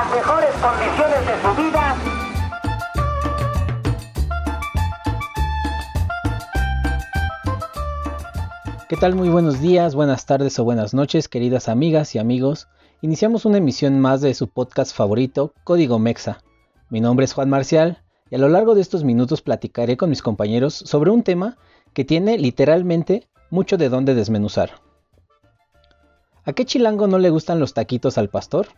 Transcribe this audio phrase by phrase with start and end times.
[0.00, 1.96] las mejores condiciones de su vida.
[8.88, 9.14] ¿Qué tal?
[9.14, 12.68] Muy buenos días, buenas tardes o buenas noches, queridas amigas y amigos.
[13.02, 16.42] Iniciamos una emisión más de su podcast favorito, Código Mexa.
[16.88, 20.22] Mi nombre es Juan Marcial y a lo largo de estos minutos platicaré con mis
[20.22, 21.58] compañeros sobre un tema
[21.92, 24.70] que tiene literalmente mucho de dónde desmenuzar.
[26.46, 28.68] ¿A qué chilango no le gustan los taquitos al pastor?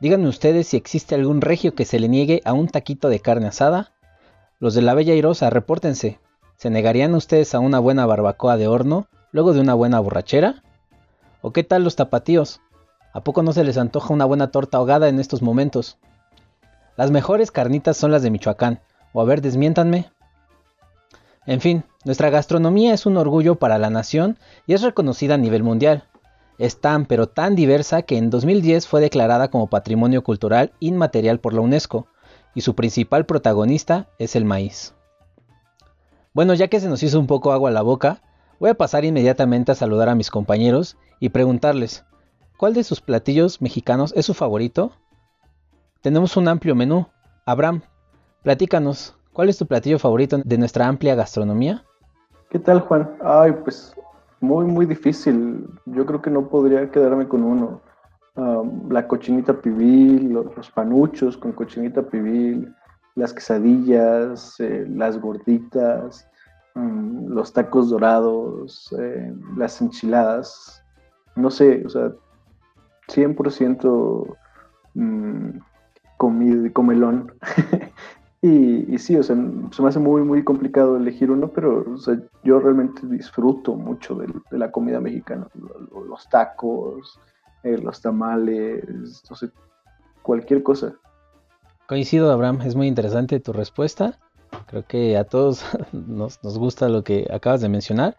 [0.00, 3.48] Díganme ustedes si existe algún regio que se le niegue a un taquito de carne
[3.48, 3.90] asada.
[4.60, 6.20] Los de la Bella Irosa, repórtense.
[6.56, 10.62] ¿Se negarían ustedes a una buena barbacoa de horno luego de una buena borrachera?
[11.42, 12.60] ¿O qué tal los tapatíos?
[13.12, 15.98] ¿A poco no se les antoja una buena torta ahogada en estos momentos?
[16.96, 18.80] Las mejores carnitas son las de Michoacán.
[19.12, 20.10] O a ver, desmiéntanme.
[21.46, 24.36] En fin, nuestra gastronomía es un orgullo para la nación
[24.66, 26.07] y es reconocida a nivel mundial.
[26.58, 31.54] Es tan pero tan diversa que en 2010 fue declarada como Patrimonio Cultural Inmaterial por
[31.54, 32.06] la UNESCO,
[32.54, 34.94] y su principal protagonista es el maíz.
[36.34, 38.22] Bueno, ya que se nos hizo un poco agua a la boca,
[38.58, 42.04] voy a pasar inmediatamente a saludar a mis compañeros y preguntarles,
[42.56, 44.92] ¿cuál de sus platillos mexicanos es su favorito?
[46.00, 47.06] Tenemos un amplio menú.
[47.46, 47.82] Abraham,
[48.42, 51.84] platícanos, ¿Cuál es tu platillo favorito de nuestra amplia gastronomía?
[52.50, 53.08] ¿Qué tal, Juan?
[53.22, 53.94] Ay, pues
[54.40, 55.68] muy, muy difícil.
[55.86, 57.80] Yo creo que no podría quedarme con uno.
[58.88, 62.72] la cochinita pibil, los, panuchos con cochinita pibil,
[63.16, 66.28] las quesadillas, eh, las gorditas,
[66.74, 70.84] mm, los tacos dorados, eh, las enchiladas.
[71.34, 72.12] No sé, o sea,
[73.08, 74.36] 100%
[74.94, 75.50] mmm,
[76.16, 77.32] comelón.
[78.40, 79.34] Y, sí, o sea,
[79.72, 81.84] se me hace muy, muy complicado elegir uno, pero
[82.44, 85.48] yo realmente disfruto mucho de, la comida mexicana.
[86.08, 87.18] Los tacos,
[87.64, 88.84] eh, los tamales,
[89.28, 89.50] no sé,
[90.22, 90.94] cualquier cosa.
[91.88, 94.18] Coincido, Abraham, es muy interesante tu respuesta.
[94.66, 98.16] Creo que a todos nos, gusta lo que acabas de mencionar.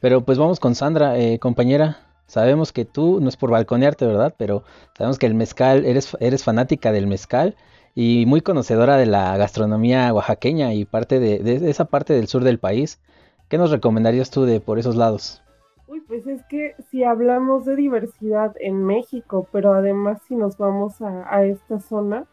[0.00, 1.98] Pero pues vamos con Sandra, eh, compañera.
[2.26, 4.34] Sabemos que tú, no es por balconearte, ¿verdad?
[4.36, 4.64] Pero
[4.96, 7.54] sabemos que el mezcal, eres, eres fanática del mezcal
[7.94, 12.58] y muy conocedora de la gastronomía oaxaqueña y parte de, esa parte del sur del
[12.58, 13.00] país.
[13.48, 15.42] ¿Qué nos recomendarías tú de por esos lados?
[15.88, 21.02] Uy, pues es que si hablamos de diversidad en México, pero además si nos vamos
[21.02, 22.26] a, esta zona,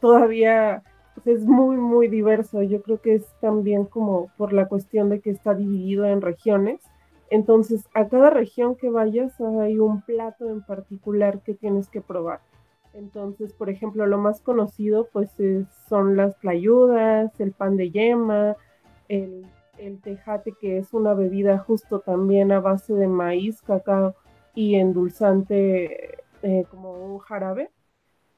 [0.00, 0.82] todavía
[1.14, 2.62] pues, es muy, muy diverso.
[2.62, 6.80] Yo creo que es también como por la cuestión de que está dividido en regiones.
[7.30, 12.40] Entonces, a cada región que vayas hay un plato en particular que tienes que probar.
[12.94, 15.30] Entonces, por ejemplo, lo más conocido pues
[15.88, 18.56] son las clayudas, el pan de yema,
[19.08, 19.46] el,
[20.02, 24.14] tejate que es una bebida justo también a base de maíz, cacao
[24.54, 27.70] y endulzante eh, como un jarabe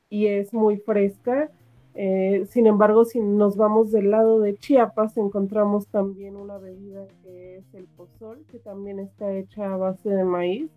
[0.08, 1.50] y es muy fresca.
[1.94, 7.58] Eh, sin embargo, si nos vamos del lado de Chiapas, encontramos también una bebida que
[7.58, 10.70] es el pozol, que también está hecha a base de maíz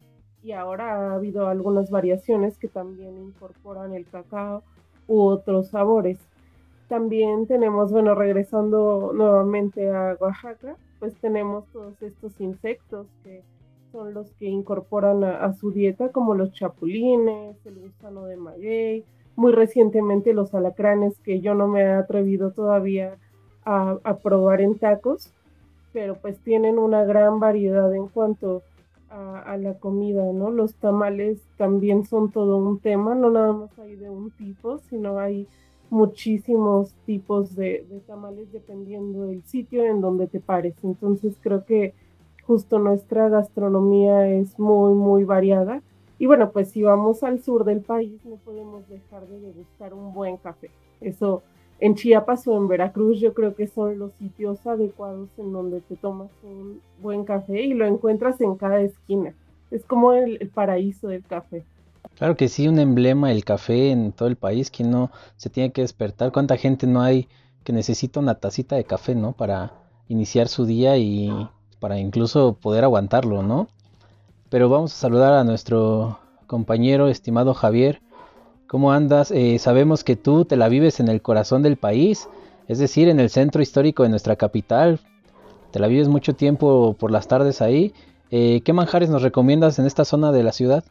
[0.48, 4.64] y ahora ha habido algunas variaciones que también incorporan el cacao
[5.06, 6.20] u otros sabores.
[6.88, 13.44] También tenemos, bueno, regresando nuevamente a Oaxaca, pues tenemos todos estos insectos que
[13.92, 19.04] son los que incorporan a, su dieta, como los chapulines, el gusano de maguey,
[19.36, 23.18] muy recientemente los alacranes, que yo no me he atrevido todavía
[23.66, 25.34] a, a probar en tacos,
[25.92, 28.77] pero pues tienen una gran variedad en cuanto a,
[29.10, 30.52] la comida, ¿no?
[30.52, 35.20] Los tamales también son todo un tema, no nada más hay de un tipo, sino
[35.20, 35.48] hay
[35.90, 40.76] muchísimos tipos de, tamales dependiendo del sitio en donde te pares.
[40.84, 41.94] Entonces creo que
[42.44, 45.82] justo nuestra gastronomía es muy, muy variada.
[46.20, 50.14] Y bueno, pues si vamos al sur del país no podemos dejar de degustar un
[50.14, 50.72] buen café.
[51.00, 51.44] Eso
[51.80, 55.96] en Chiapas o en Veracruz yo creo que son los sitios adecuados en donde te
[55.96, 59.34] tomas un buen café y lo encuentras en cada esquina.
[59.70, 61.64] Es como el, paraíso del café.
[62.16, 65.72] Claro que sí, un emblema el café en todo el país, que no se tiene
[65.72, 66.32] que despertar.
[66.32, 67.28] ¿Cuánta gente no hay
[67.64, 69.34] que necesita una tacita de café, ¿no?
[69.34, 69.74] Para
[70.08, 71.30] iniciar su día y
[71.80, 73.68] para incluso poder aguantarlo, ¿no?
[74.50, 78.02] Pero vamos a saludar a nuestro compañero estimado Javier,
[78.68, 79.32] ¿Cómo andas?
[79.32, 82.28] Eh, sabemos que tú te la vives en el corazón del país,
[82.68, 85.00] es decir, en el centro histórico de nuestra capital.
[85.72, 87.94] Te la vives mucho tiempo por las tardes ahí.
[88.30, 90.84] Eh, ¿Qué manjares nos recomiendas en esta zona de la ciudad?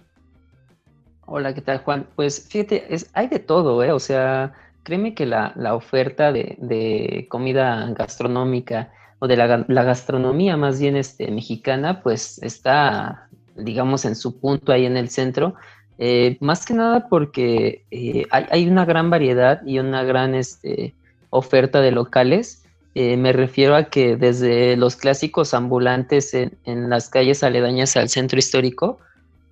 [1.27, 2.07] Hola, ¿qué tal, Juan?
[2.17, 3.93] Pues fíjate, es, hay de todo, ¿eh?
[3.93, 10.97] O sea, créeme que la, oferta de, comida gastronómica o de la, gastronomía más bien
[10.97, 15.57] este, mexicana, pues está, digamos, en su punto ahí en el centro
[15.99, 20.95] Eh, más que nada porque eh, hay, una gran variedad y una gran este,
[21.31, 22.65] oferta de locales.
[22.95, 28.39] Eh, me refiero a que desde los clásicos ambulantes en, las calles aledañas al centro
[28.39, 28.99] histórico,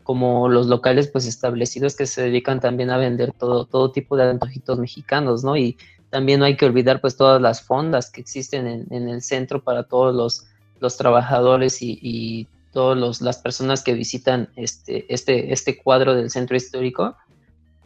[0.02, 4.25] como los locales pues establecidos que se dedican también a vender todo, todo tipo de
[4.25, 5.56] antojitos mexicanos, ¿no?
[5.56, 5.79] Y
[6.11, 9.85] también no hay que olvidar pues todas las fondas que existen en, el centro para
[9.85, 10.47] todos los,
[10.81, 16.56] los trabajadores y, y todas las personas que visitan este, este, este cuadro del centro
[16.56, 17.17] histórico,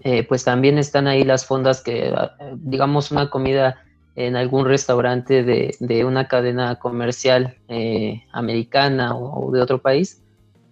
[0.00, 3.82] eh, pues también están ahí las fondas que, ah, digamos, una comida
[4.16, 10.22] en algún restaurante de, una cadena comercial eh, americana o, de otro país,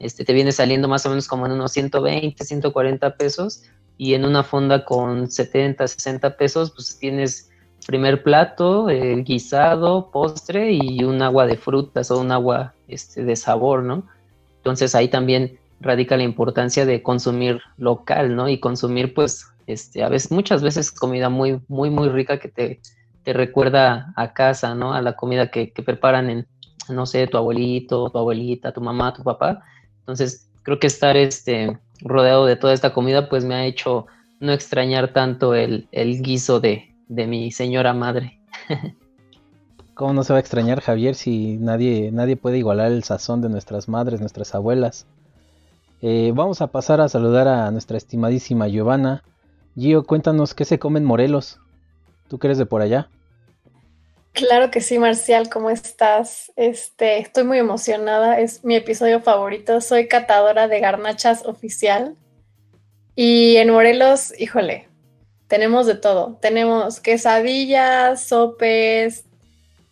[0.01, 3.63] este, te viene saliendo más o menos como en unos 120, 140 pesos
[3.99, 7.51] y en una fonda con 70, 60 pesos, pues tienes
[7.87, 13.37] primer plato, eh, guisado, postre y un agua de frutas o un agua este, de
[13.37, 14.07] sabor, ¿no?
[14.59, 18.49] Entonces ahí también radica la importancia de consumir local, ¿no?
[18.49, 22.81] Y consumir, pues, este, a veces, muchas veces comida muy, muy, muy rica que te,
[23.23, 24.95] te recuerda a casa, ¿no?
[24.95, 26.47] A la comida que, que preparan en,
[26.89, 29.63] no sé, tu abuelito, tu abuelita, tu mamá, tu papá.
[30.01, 34.07] Entonces, creo que estar este, rodeado de toda esta comida, pues me ha hecho
[34.41, 38.41] no extrañar tanto el, el guiso de, de mi señora madre.
[39.97, 43.49] ¿Cómo no se va a extrañar Javier si nadie, nadie puede igualar el sazón de
[43.49, 45.07] nuestras madres, nuestras abuelas?
[46.03, 49.25] Eh, vamos a pasar a saludar a nuestra estimadísima Giovanna.
[49.75, 51.61] Gio, cuéntanos qué se come en Morelos.
[52.29, 53.09] ¿Tú que eres de por allá?
[54.33, 56.53] Claro que sí, Marcial, ¿cómo estás?
[56.57, 59.81] Este, estoy muy emocionada, es mi episodio favorito.
[59.81, 62.17] Soy catadora de garnachas oficial.
[63.15, 64.91] Y en Morelos, híjole,
[65.49, 66.37] tenemos de todo.
[66.43, 69.25] Tenemos quesadillas, sopes,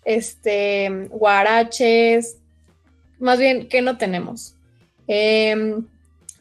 [0.04, 2.38] este, guaraches,
[3.18, 4.54] más bien, ¿qué no tenemos?
[5.06, 5.86] Em,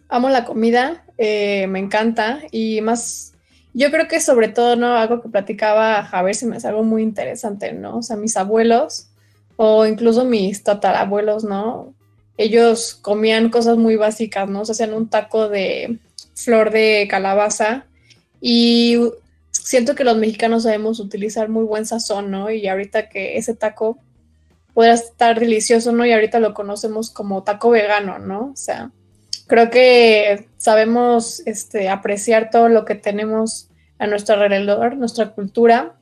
[0.10, 3.34] amo la comida, eh, me encanta y más,
[3.74, 4.96] yo creo que sobre todo, ¿no?
[4.96, 7.98] Algo que platicaba Javier se me hace algo muy interesante, ¿no?
[7.98, 9.08] O sea, mis abuelos
[9.56, 11.94] o incluso mis tatarabuelos, ¿no?
[12.38, 14.62] Ellos comían cosas muy básicas, ¿no?
[14.62, 16.00] O sea, hacían un taco de
[16.36, 17.86] flor de calabaza
[18.42, 18.98] y
[19.64, 22.52] siento que los mexicanos sabemos utilizar muy buen sazón, ¿no?
[22.52, 23.98] Y ahorita que ese taco
[24.74, 26.06] podrá estar delicioso, ¿no?
[26.06, 28.52] Y ahorita lo conocemos como taco vegano, ¿no?
[28.54, 28.92] O sea,
[29.48, 33.70] creo que sabemos este, apreciar todo lo que tenemos
[34.00, 35.96] a nuestro alrededor, nuestra cultura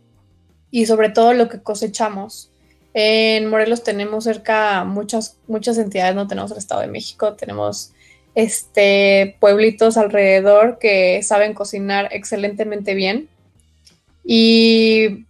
[0.72, 2.52] y sobre todo lo que cosechamos.
[2.94, 7.94] En Morelos tenemos cerca muchas, muchas entidades, no tenemos el Estado de México, tenemos
[8.36, 13.30] este, pueblitos alrededor que saben cocinar excelentemente bien.
[14.24, 15.26] Y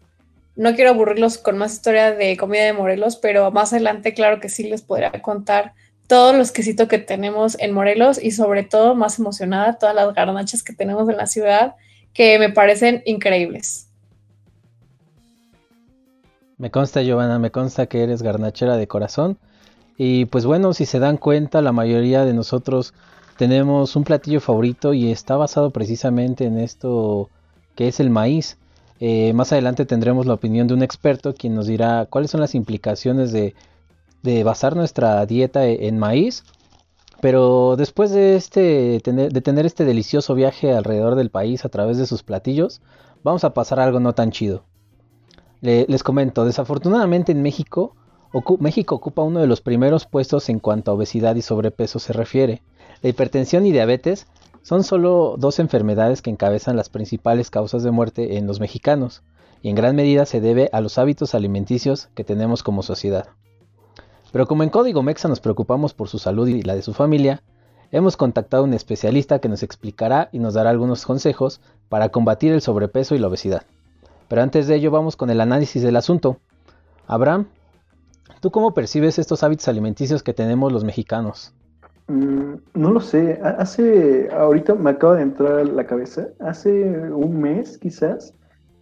[0.56, 4.50] no quiero aburrirlos con más historia de comida de Morelos, pero más adelante claro que
[4.50, 5.74] sí les podría contar
[6.08, 10.62] todos los quesitos que tenemos en Morelos y sobre todo más emocionada todas las garnachas
[10.62, 11.76] que tenemos en la ciudad
[12.14, 13.88] que me parecen increíbles.
[16.58, 19.40] Me consta, Giovanna, me consta que eres garnachera de corazón.
[19.98, 22.94] Y pues bueno, si se dan cuenta, la mayoría de nosotros
[23.38, 27.30] tenemos un platillo favorito y está basado precisamente en esto
[27.76, 28.58] que es el maíz.
[29.04, 32.54] Eh, más adelante tendremos la opinión de un experto quien nos dirá cuáles son las
[32.54, 33.56] implicaciones de,
[34.44, 36.44] basar nuestra dieta e, en maíz.
[37.20, 42.06] Pero después de, este, de tener este delicioso viaje alrededor del país a través de
[42.06, 42.82] sus platillos,
[43.24, 44.64] vamos a pasar a algo no tan chido.
[45.62, 47.96] les comento, desafortunadamente en México,
[48.60, 52.62] México ocupa uno de los primeros puestos en cuanto a obesidad y sobrepeso se refiere.
[53.02, 54.28] La hipertensión y diabetes
[54.62, 59.24] son solo dos enfermedades que encabezan las principales causas de muerte en los mexicanos,
[59.62, 63.28] y en gran medida se debe a los hábitos alimenticios que tenemos como sociedad.
[64.32, 67.44] Pero como en Código Mexa nos preocupamos por su salud y la de su familia,
[67.92, 72.54] hemos contactado a un especialista que nos explicará y nos dará algunos consejos para combatir
[72.54, 73.64] el sobrepeso y la obesidad.
[74.30, 76.38] Pero antes de ello vamos con el análisis del asunto.
[77.06, 77.48] Abraham,
[78.40, 81.54] ¿tú cómo percibes estos hábitos alimenticios que tenemos los mexicanos?
[82.12, 86.70] Mm, no lo sé, hace, ahorita me acaba de entrar a la cabeza, hace
[87.10, 88.34] un mes quizás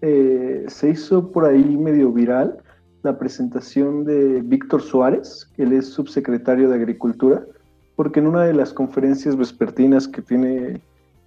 [0.02, 2.58] eh, se hizo por ahí medio viral
[3.04, 7.46] la presentación de Víctor Suárez, él es subsecretario de Agricultura,
[7.96, 10.82] porque en una de las conferencias vespertinas que tiene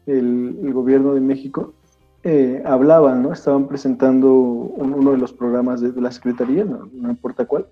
[0.07, 1.73] el, gobierno de México,
[2.25, 3.33] eh, hablaban, ¿no?
[3.33, 7.67] Estaban presentando uno de los programas de, la Secretaría, no, importa cuál,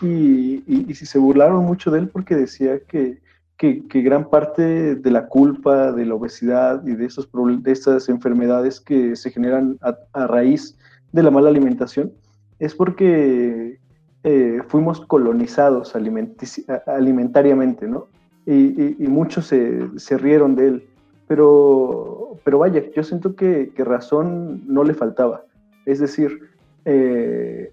[0.00, 3.20] y, y, se burlaron mucho de él porque decía que
[3.62, 8.80] que, gran parte de la culpa de la obesidad y de, esos de estas enfermedades
[8.80, 10.76] que se generan a, raíz
[11.12, 12.12] de la mala alimentación
[12.58, 13.78] es porque
[14.24, 18.08] eh, fuimos colonizados alimentariamente, ¿no?
[18.46, 20.88] Y, muchos se, rieron de él.
[21.28, 25.44] Pero, pero vaya, yo siento que, razón no le faltaba.
[25.86, 26.40] Es decir,
[26.84, 27.70] eh,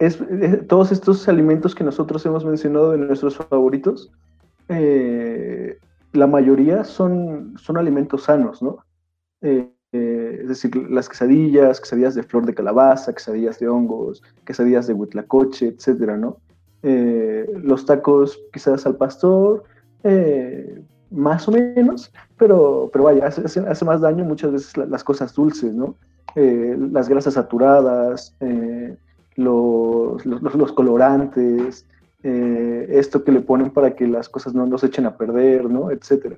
[0.00, 0.18] es,
[0.66, 4.10] todos estos alimentos que nosotros hemos mencionado de nuestros favoritos,
[4.68, 5.78] eh,
[6.12, 8.78] la mayoría son, son alimentos sanos, ¿no?
[9.42, 14.94] Eh, es decir, las quesadillas, quesadillas de flor de calabaza, quesadillas de hongos, quesadillas de
[14.94, 16.38] huitlacoche, etcétera, ¿no?
[16.82, 19.64] los tacos quizás al pastor,
[21.10, 25.96] más o menos, pero, pero vaya, hace, más daño muchas veces las cosas dulces, ¿no?
[26.34, 28.96] Eh, las grasas saturadas, eh,
[29.36, 31.86] los, los, colorantes,
[32.28, 35.90] eh, esto que le ponen para que las cosas no nos echen a perder, ¿no?
[35.90, 36.36] Etcétera.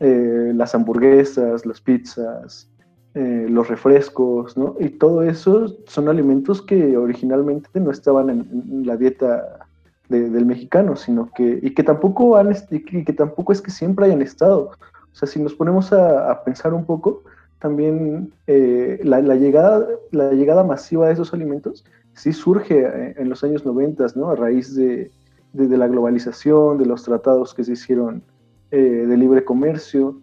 [0.00, 2.70] las hamburguesas, las pizzas,
[3.14, 4.76] los refrescos, ¿no?
[4.78, 9.66] Y todo eso son alimentos que originalmente no estaban en la dieta
[10.08, 14.22] del mexicano, sino que, y que tampoco han, y que, tampoco es que siempre hayan
[14.22, 14.70] estado.
[15.12, 17.22] O sea, si nos ponemos a, pensar un poco,
[17.58, 23.44] también eh, la, llegada, la llegada masiva de esos alimentos sí surge eh, en los
[23.44, 24.30] años 90, ¿no?
[24.30, 25.10] A raíz de,
[25.52, 28.22] de, la globalización, de los tratados que se hicieron
[28.70, 30.20] eh, de libre comercio.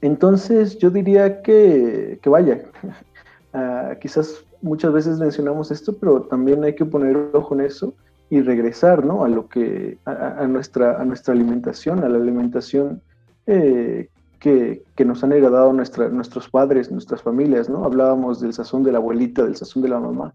[0.00, 2.62] Entonces, yo diría que, que vaya,
[3.52, 7.94] ah, quizás muchas veces mencionamos esto, pero también hay que poner ojo en eso
[8.32, 9.24] y regresar ¿no?
[9.24, 13.02] a lo que a, nuestra a nuestra alimentación a la alimentación
[13.46, 14.08] eh,
[14.40, 18.92] que, que, nos han heredado nuestra, nuestros padres nuestras familias no hablábamos del sazón de
[18.92, 20.32] la abuelita del sazón de la mamá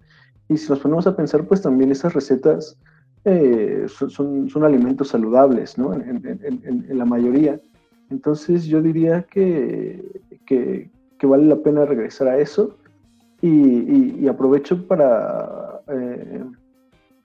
[0.48, 2.78] y si nos ponemos a pensar pues también esas recetas
[3.30, 5.94] eh, son, son, alimentos saludables ¿no?
[5.94, 7.60] En, en, en, la mayoría
[8.10, 12.78] entonces yo diría que, que, que, vale la pena regresar a eso
[13.42, 16.44] y, y, aprovecho para eh,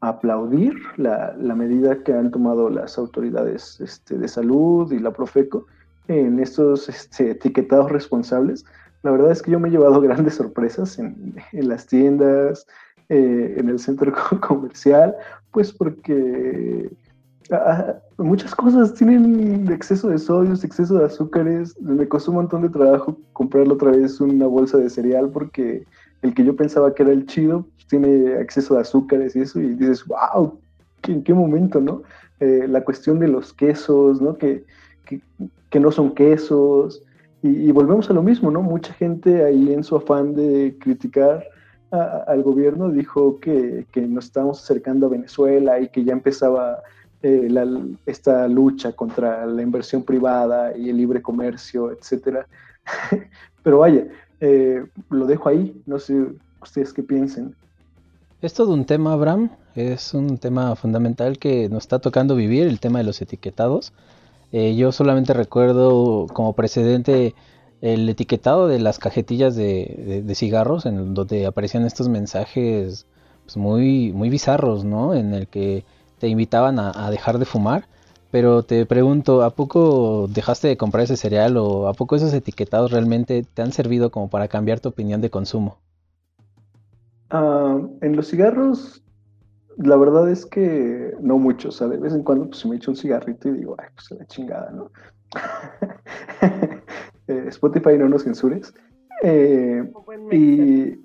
[0.03, 5.67] aplaudir la, medida que han tomado las autoridades este, de salud y la Profeco
[6.09, 8.65] en estos este, etiquetados responsables.
[9.05, 12.67] La verdad es que yo me he llevado grandes sorpresas en, las tiendas,
[13.13, 15.15] eh, en el centro comercial,
[15.51, 16.91] pues porque
[17.51, 21.79] ah, muchas cosas tienen exceso de sodios, exceso de azúcares.
[21.79, 25.85] Me costó un montón de trabajo comprarle otra vez una bolsa de cereal porque
[26.23, 29.75] el que yo pensaba que era el chido, tiene acceso a azúcares y eso, y
[29.75, 30.59] dices, wow,
[31.07, 32.03] ¿en qué momento, no?
[32.41, 34.39] Eh, la cuestión de los quesos, ¿no?
[34.39, 34.65] Que,
[35.05, 37.03] que, no son quesos,
[37.43, 38.63] y, volvemos a lo mismo, ¿no?
[38.63, 41.45] Mucha gente ahí en su afán de criticar
[41.93, 46.83] al gobierno dijo que, que, nos estábamos acercando a Venezuela y que ya empezaba
[47.23, 47.67] eh, la,
[48.07, 52.47] esta lucha contra la inversión privada y el libre comercio, etcétera.
[53.63, 54.07] Pero vaya,
[54.41, 56.27] eh, lo dejo ahí, no sé
[56.61, 57.55] ustedes qué piensen.
[58.41, 62.81] Es todo un tema, Abraham, es un tema fundamental que nos está tocando vivir, el
[62.81, 63.93] tema de los etiquetados.
[64.51, 67.35] Eh, yo solamente recuerdo como precedente
[67.83, 73.07] el etiquetado de las cajetillas de, cigarros, en donde aparecían estos mensajes
[73.45, 75.15] pues, muy, muy bizarros, ¿no?
[75.15, 75.85] En el que
[76.19, 77.87] te invitaban a dejar de fumar
[78.33, 82.91] pero te pregunto, ¿a poco dejaste de comprar ese cereal o a poco esos etiquetados
[82.91, 85.77] realmente te han servido como para cambiar tu opinión de consumo?
[87.29, 89.03] Ah, en los cigarros,
[89.77, 91.69] la verdad es que no mucho.
[91.69, 94.19] O sea, de vez en cuando pues, me echo un cigarrito y digo, ay, pues
[94.19, 94.91] la chingada, ¿no?
[97.33, 98.75] Eh, Spotify no nos censures.
[99.23, 99.85] Eh,
[100.31, 100.99] y,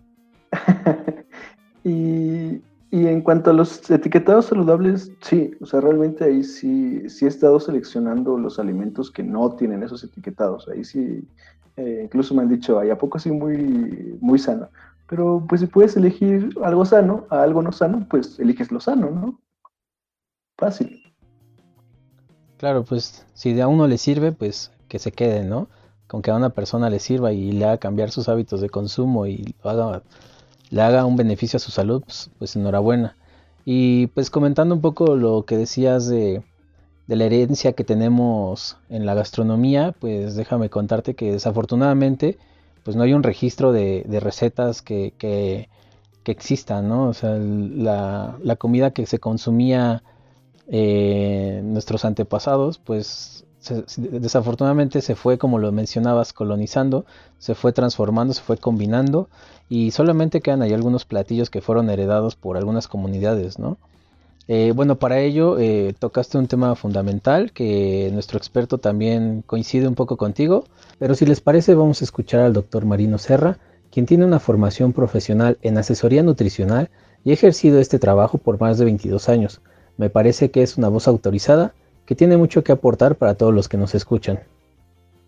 [1.83, 7.25] y y en cuanto a los etiquetados saludables, sí, o sea, realmente ahí sí, sí
[7.25, 10.69] he estado seleccionando los alimentos que no tienen esos etiquetados.
[10.69, 11.27] Ahí sí,
[11.75, 14.69] eh, incluso me han dicho, ay, ¿a poco sí muy, muy sano?
[15.09, 19.11] Pero pues si puedes elegir algo sano a algo no sano, pues eliges lo sano,
[19.11, 19.39] ¿no?
[20.57, 21.03] Fácil.
[22.57, 25.67] Claro, pues si a uno le sirve, pues que se quede, ¿no?
[26.07, 29.27] Con que a una persona le sirva y le haga cambiar sus hábitos de consumo
[29.27, 30.01] y haga
[30.69, 33.15] le haga un beneficio a su salud, pues, pues, enhorabuena.
[33.65, 36.43] Y pues comentando un poco lo que decías de,
[37.07, 42.37] la herencia que tenemos en la gastronomía, pues déjame contarte que desafortunadamente
[42.83, 45.69] pues no hay un registro de, recetas que,
[46.25, 47.07] existan, ¿no?
[47.09, 50.03] O sea, la, la comida que se consumía
[50.67, 53.45] eh, nuestros antepasados, pues
[53.97, 57.05] desafortunadamente se fue, como lo mencionabas, colonizando,
[57.37, 59.29] se fue transformando, se fue combinando
[59.69, 63.77] y solamente quedan ahí algunos platillos que fueron heredados por algunas comunidades, ¿no?
[64.49, 69.95] Eh, bueno, para ello eh, tocaste un tema fundamental que nuestro experto también coincide un
[69.95, 70.63] poco contigo,
[70.99, 73.57] pero si les parece vamos a escuchar al doctor Marino Serra,
[73.91, 76.89] quien tiene una formación profesional en asesoría nutricional
[77.25, 79.61] y ha ejercido este trabajo por más de 22 años.
[79.97, 81.73] Me parece que es una voz autorizada
[82.07, 84.39] que tiene mucho que aportar para todos los que nos escuchan.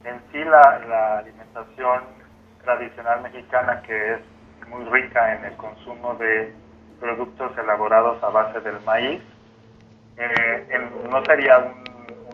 [0.05, 2.03] en sí la, alimentación
[2.63, 4.19] tradicional mexicana, que es
[4.69, 6.53] muy rica en el consumo de
[7.01, 9.21] productos elaborados a base del maíz,
[10.17, 11.57] eh, no sería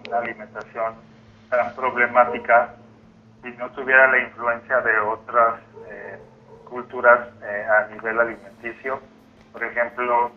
[0.08, 0.94] una alimentación
[1.50, 2.76] tan problemática
[3.42, 5.60] si no tuviera la influencia de otras
[5.90, 6.20] eh,
[6.70, 9.00] culturas eh, a nivel alimenticio.
[9.52, 10.32] Por ejemplo,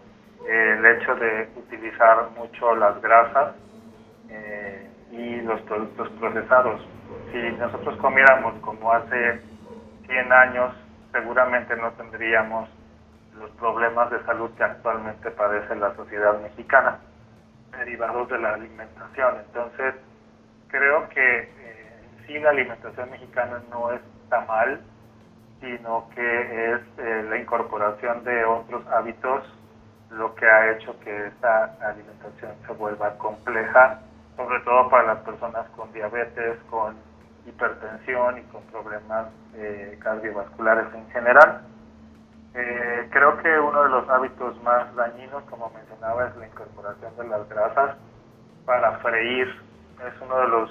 [0.48, 3.54] el hecho de utilizar mucho las grasas
[5.10, 6.80] y los productos procesados.
[7.32, 9.40] Si nosotros comiéramos como hace
[10.06, 10.74] 100 años,
[11.12, 12.68] seguramente no tendríamos
[13.38, 16.98] los problemas de salud que actualmente padece la sociedad mexicana,
[17.72, 19.36] derivados de la alimentación.
[19.46, 19.94] Entonces,
[20.68, 24.80] creo que eh, sí la alimentación mexicana no está mal,
[25.60, 29.54] sino que es eh, la incorporación de otros hábitos
[30.10, 34.00] lo que ha hecho que esta alimentación se vuelva compleja
[34.38, 36.94] sobre todo para las personas con diabetes, con
[37.44, 41.62] hipertensión y con problemas eh, cardiovasculares en general.
[42.54, 47.26] Eh, creo que uno de los hábitos más dañinos, como mencionaba, es la incorporación de
[47.26, 47.96] las grasas
[48.64, 49.48] para freír.
[50.06, 50.70] Es uno de los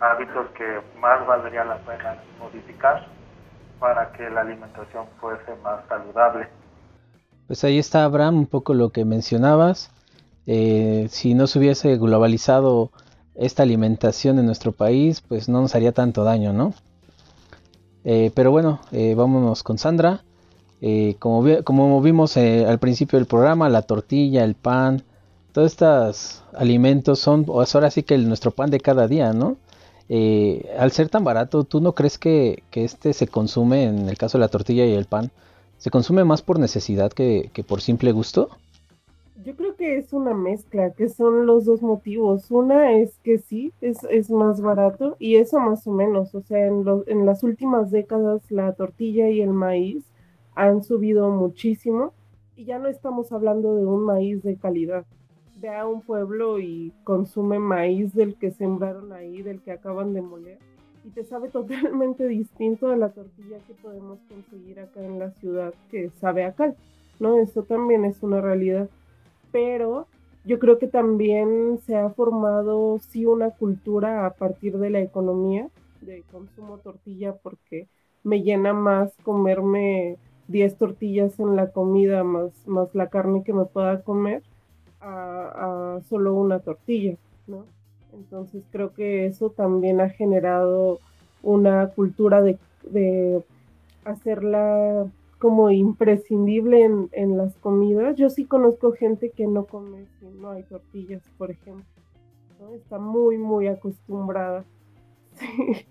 [0.00, 3.06] hábitos que más valdría la pena modificar
[3.78, 6.48] para que la alimentación fuese más saludable.
[7.46, 9.92] Pues ahí está Abraham, un poco lo que mencionabas.
[10.46, 12.90] Eh, si no se hubiese globalizado
[13.34, 16.74] esta alimentación en nuestro país, pues no nos haría tanto daño, ¿no?
[18.04, 20.22] Eh, pero bueno, eh, vámonos con Sandra.
[20.80, 25.02] Eh, como, como vimos al principio del programa, la tortilla, el pan,
[25.52, 29.56] todos estos alimentos son, pues ahora sí que nuestro pan de cada día, ¿no?
[30.78, 34.36] al ser tan barato, ¿tú no crees que, que, este se consume, en el caso
[34.36, 35.30] de la tortilla y el pan,
[35.78, 38.50] se consume más por necesidad que, que por simple gusto?
[39.44, 42.50] Yo creo que es una mezcla, que son los dos motivos.
[42.50, 46.34] Una es que sí, es, es más barato y eso más o menos.
[46.34, 50.02] O sea, en, en las últimas décadas la tortilla y el maíz
[50.54, 52.14] han subido muchísimo
[52.56, 55.04] y ya no estamos hablando de un maíz de calidad.
[55.60, 60.22] Ve a un pueblo y consume maíz del que sembraron ahí, del que acaban de
[60.22, 60.58] moler
[61.04, 65.74] y te sabe totalmente distinto de la tortilla que podemos conseguir acá en la ciudad
[65.90, 66.74] que sabe acá,
[67.20, 67.38] ¿no?
[67.38, 68.88] Eso también es una realidad
[69.54, 70.08] pero
[70.44, 75.68] yo creo que también se ha formado sí una cultura a partir de la economía
[76.00, 77.86] de consumo tortilla porque
[78.24, 80.16] me llena más comerme
[80.48, 84.42] 10 tortillas en la comida más, más la carne que me pueda comer
[85.00, 87.64] a, solo una tortilla, ¿no?
[88.12, 90.98] Entonces creo que eso también ha generado
[91.44, 92.58] una cultura de,
[92.90, 93.44] de
[94.04, 95.06] hacerla
[95.38, 98.16] como imprescindible en, las comidas.
[98.16, 101.84] Yo sí conozco gente que no come si no hay tortillas, por ejemplo.
[102.74, 104.64] Está muy, muy acostumbrada.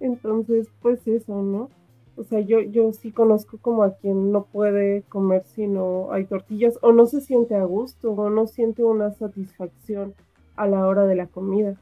[0.00, 1.70] Entonces, pues eso, ¿no?
[2.16, 6.26] O sea, yo, yo sí conozco como a quien no puede comer si no hay
[6.26, 10.14] tortillas, o no se siente a gusto, o no siente una satisfacción
[10.56, 11.80] a la hora de la comida.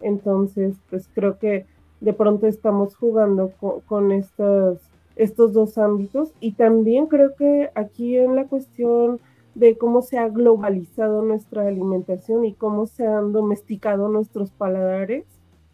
[0.00, 1.66] Entonces, pues creo que
[2.00, 3.52] de pronto estamos jugando
[3.86, 4.89] con estas
[5.22, 6.32] estos dos ámbitos.
[6.40, 9.20] Y también creo que aquí en la cuestión
[9.54, 15.24] de cómo se ha globalizado nuestra alimentación y cómo se han domesticado nuestros paladares,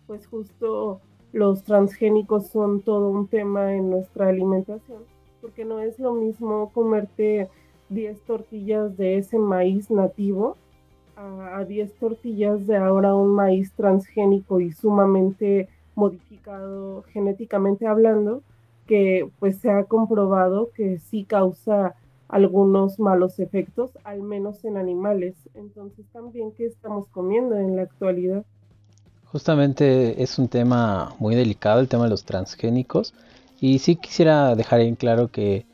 [0.06, 1.00] pues justo
[1.32, 5.02] los transgénicos son todo un tema en nuestra alimentación,
[5.40, 7.48] porque no es lo mismo comerte
[7.90, 10.56] 10 tortillas de ese maíz nativo
[11.16, 18.42] a 10 tortillas de ahora un maíz transgénico y sumamente modificado genéticamente hablando,
[18.87, 21.94] que pues se ha comprobado que sí causa
[22.29, 25.35] algunos malos efectos, al menos en animales.
[25.55, 28.44] Entonces también, ¿qué estamos comiendo en la actualidad?
[29.25, 33.14] Justamente es un tema muy delicado, el tema de los transgénicos.
[33.61, 35.66] Y sí quisiera dejar en claro que,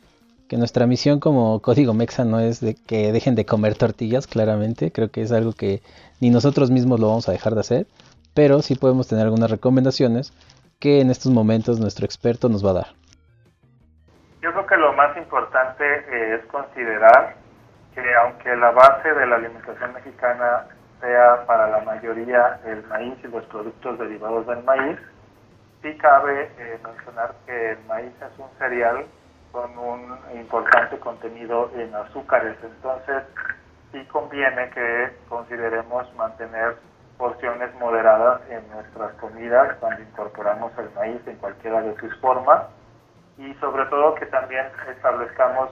[0.49, 4.93] que nuestra misión como Código Mexa no es de que dejen de comer tortillas, claramente.
[4.93, 5.83] Creo que es algo que
[6.21, 7.87] ni nosotros mismos lo vamos a dejar de hacer.
[8.35, 10.33] Pero sí podemos tener algunas recomendaciones
[10.79, 13.02] que en estos momentos nuestro experto nos va a dar.
[14.83, 17.37] Lo más importante eh, es considerar
[17.95, 20.67] que aunque la base de la alimentación mexicana
[21.01, 24.99] sea para la mayoría el maíz y los productos derivados del maíz,
[25.83, 29.07] sí cabe eh, mencionar que el maíz es un cereal
[29.53, 33.23] con un importante contenido en azúcares, entonces
[33.93, 36.77] sí conviene que consideremos mantener
[37.19, 42.63] porciones moderadas en nuestras comidas cuando incorporamos el maíz en cualquiera de sus formas
[43.43, 45.71] y sobre todo que también establezcamos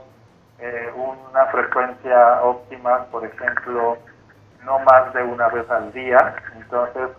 [0.59, 3.97] eh, una frecuencia óptima, por ejemplo,
[4.65, 6.35] no más de una vez al día.
[6.55, 7.09] Entonces,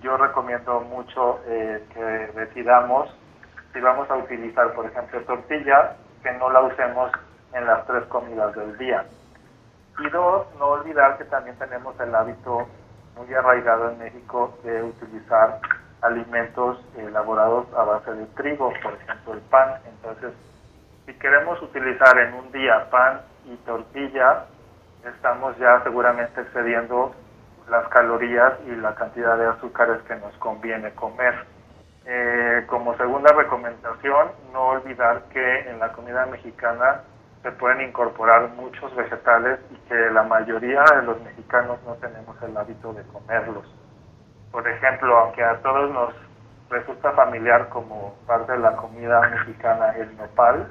[0.00, 3.14] yo recomiendo mucho eh, que decidamos
[3.72, 7.12] si vamos a utilizar, por ejemplo, tortilla, que no la usemos
[7.52, 9.04] en las tres comidas del día.
[9.98, 12.66] Y dos, no olvidar que también tenemos el hábito
[13.16, 15.60] muy arraigado en México de utilizar
[16.02, 19.80] alimentos elaborados a base de trigo, por ejemplo el pan.
[19.86, 20.32] Entonces,
[21.06, 24.44] si queremos utilizar en un día pan y tortilla,
[25.04, 27.14] estamos ya seguramente excediendo
[27.68, 31.46] las calorías y la cantidad de azúcares que nos conviene comer.
[32.04, 37.02] Eh, como segunda recomendación, no olvidar que en la comida mexicana
[37.42, 42.56] se pueden incorporar muchos vegetales y que la mayoría de los mexicanos no tenemos el
[42.56, 43.66] hábito de comerlos.
[44.52, 46.14] Por ejemplo, aunque a todos nos
[46.68, 50.68] resulta familiar como parte de la comida mexicana el nopal,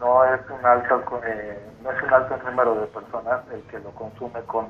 [0.00, 3.90] no es un alto eh, no es un alto número de personas el que lo
[3.90, 4.68] consume con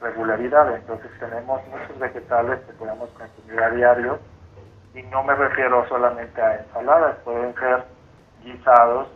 [0.00, 0.74] regularidad.
[0.76, 4.18] Entonces tenemos muchos vegetales que podemos consumir a diario
[4.94, 7.84] y no me refiero solamente a ensaladas, pueden ser
[8.42, 9.08] guisados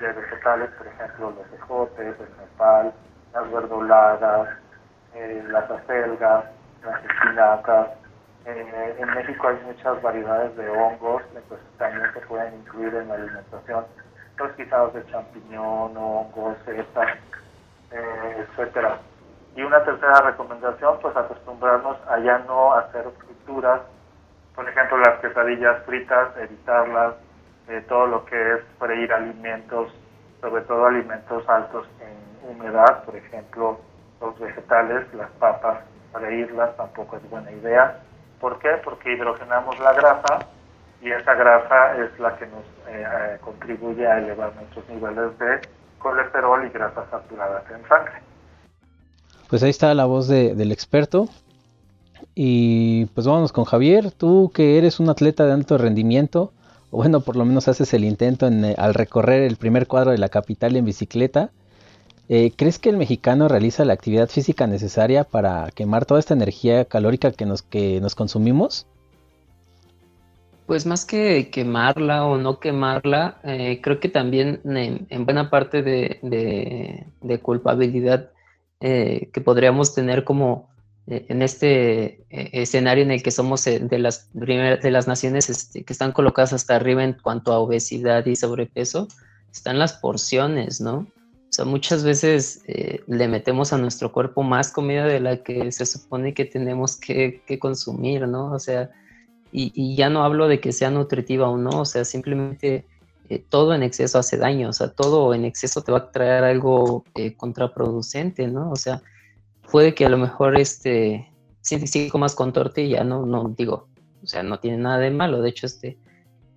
[0.00, 2.92] de vegetales, por ejemplo, los ejotes, el nopal,
[3.32, 4.48] las verdolagas,
[5.14, 6.44] eh, las acelgas,
[6.84, 7.88] las espinacas.
[8.44, 13.14] Eh, en México hay muchas variedades de hongos, entonces también se pueden incluir en la
[13.14, 13.84] alimentación
[14.38, 17.18] los guisados de champiñón, hongos, setas,
[17.90, 18.98] eh, etcétera.
[19.56, 23.80] Y una tercera recomendación, pues acostumbrarnos a ya no hacer frituras,
[24.54, 27.14] por ejemplo las quesadillas fritas, evitarlas,
[27.68, 29.92] eh, todo lo que es freír alimentos,
[30.40, 33.80] sobre todo alimentos altos en humedad, por ejemplo
[34.20, 35.80] los vegetales, las papas,
[36.18, 38.00] freírlas tampoco es buena idea.
[38.40, 38.68] ¿Por qué?
[38.84, 40.46] Porque hidrogenamos la grasa
[41.02, 45.60] y esa grasa es la que nos eh, eh, contribuye a elevar nuestros niveles de
[45.98, 48.14] colesterol y grasas saturadas en sangre.
[49.48, 51.28] Pues ahí está la voz del experto.
[52.34, 56.52] Y pues vámonos con Javier, tú que eres un atleta de alto rendimiento,
[56.90, 60.10] o bueno, por lo menos haces el intento en, eh, al recorrer el primer cuadro
[60.10, 61.50] de la capital en bicicleta.
[62.28, 67.32] ¿Crees que el mexicano realiza la actividad física necesaria para quemar toda esta energía calórica
[67.32, 68.86] que nos, que nos consumimos?
[70.68, 77.40] Pues más que quemarla o no quemarla, eh, creo que también en, buena parte de,
[77.40, 78.32] culpabilidad
[78.80, 80.68] eh, que podríamos tener como
[81.06, 85.92] eh, en este escenario en el que somos de las de las naciones este, que
[85.94, 89.08] están colocadas hasta arriba en cuanto a obesidad y sobrepeso,
[89.50, 91.06] están las porciones, ¿no?
[91.48, 92.62] O sea, muchas veces
[93.06, 97.42] le metemos a nuestro cuerpo más comida de la que se supone que tenemos que,
[97.46, 98.52] que consumir, ¿no?
[98.52, 98.90] O sea,
[99.52, 102.84] y, ya no hablo de que sea nutritiva o no, o sea, simplemente
[103.28, 106.44] eh, todo en exceso hace daño, o sea, todo en exceso te va a traer
[106.44, 108.70] algo eh, contraproducente, ¿no?
[108.70, 109.02] O sea,
[109.70, 113.88] puede que a lo mejor este, si, si comas con tortilla, no, no digo,
[114.22, 115.98] o sea, no tiene nada de malo, de hecho, este,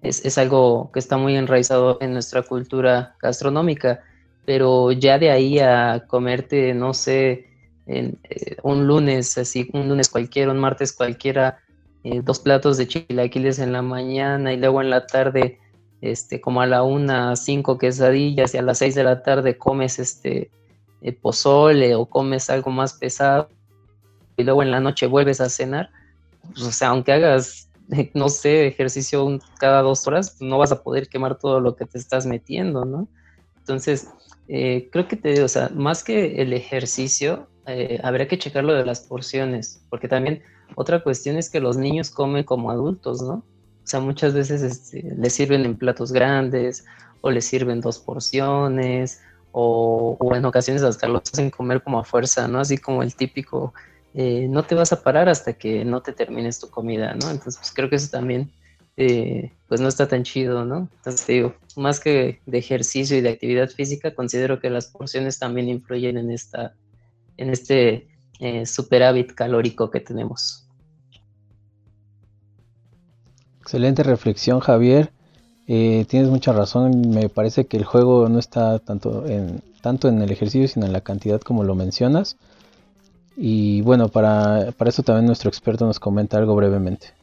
[0.02, 4.04] es, es algo que está muy enraizado en nuestra cultura gastronómica,
[4.46, 7.48] pero ya de ahí a comerte, no sé,
[7.86, 11.60] en, eh, un lunes, así, un lunes cualquiera, un martes cualquiera,
[12.04, 15.60] eh, dos platos de chilaquiles en la mañana y luego en la tarde,
[16.02, 20.00] este, como a la una, cinco quesadillas y a las seis de la tarde comes
[20.00, 20.50] este
[21.02, 23.50] eh, pozole o comes algo más pesado
[24.38, 25.92] y luego en la noche vuelves a cenar,
[26.54, 27.70] pues, o sea, aunque hagas,
[28.14, 31.98] no sé, ejercicio cada dos horas, no vas a poder quemar todo lo que te
[31.98, 33.08] estás metiendo, ¿no?
[33.60, 34.10] Entonces,
[34.54, 37.48] eh, creo que te digo, o sea, más que el ejercicio,
[38.04, 40.44] habría que checar lo de las porciones, porque también
[40.76, 43.46] otra cuestión es que los niños comen como adultos, ¿no?
[43.84, 46.86] O sea, muchas veces este, les sirven en platos grandes
[47.22, 52.48] o les sirven dos porciones o, en ocasiones hasta los hacen comer como a fuerza,
[52.48, 52.60] ¿no?
[52.60, 53.74] Así como el típico,
[54.14, 57.30] eh, no te vas a parar hasta que no te termines tu comida, ¿no?
[57.30, 58.52] Entonces, pues creo que eso también,
[58.98, 60.90] eh, pues no está tan chido, ¿no?
[60.98, 65.70] Entonces, digo, más que de ejercicio y de actividad física, considero que las porciones también
[65.70, 66.76] influyen en esta,
[67.38, 68.08] en este
[68.40, 70.68] eh, superávit calórico que tenemos.
[73.62, 75.12] Excelente reflexión, Javier.
[75.68, 77.10] Eh, tienes mucha razón.
[77.12, 80.94] Me parece que el juego no está tanto en, tanto en el ejercicio, sino en
[80.94, 82.36] la cantidad como lo mencionas.
[83.38, 87.14] Y bueno, para, para eso también nuestro experto nos comenta algo brevemente.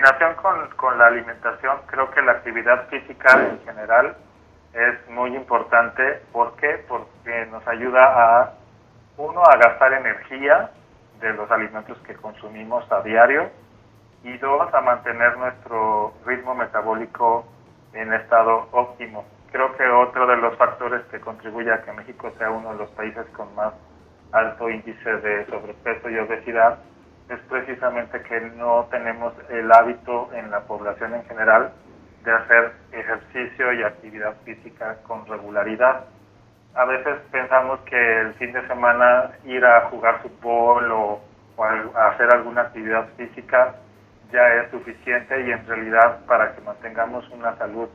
[0.00, 4.16] Combinación con, con la alimentación, creo que la actividad física en general
[4.72, 6.22] es muy importante.
[6.32, 6.82] ¿Por qué?
[6.88, 8.54] Porque nos ayuda a
[9.18, 10.70] uno, a gastar energía
[11.20, 13.50] de los alimentos que consumimos a diario
[14.24, 17.44] y dos, a mantener nuestro ritmo metabólico
[17.92, 19.26] en estado óptimo.
[19.52, 22.90] Creo que otro de los factores que contribuye a que México sea uno de los
[22.92, 23.74] países con más
[24.32, 26.78] alto índice de sobrepeso y obesidad
[27.30, 31.72] es precisamente que no tenemos el hábito en la población en general
[32.24, 36.06] de hacer ejercicio y actividad física con regularidad.
[36.74, 41.20] A veces pensamos que el fin de semana ir a jugar fútbol o,
[41.94, 43.74] hacer alguna actividad física
[44.32, 47.86] ya es suficiente y en realidad para que mantengamos una salud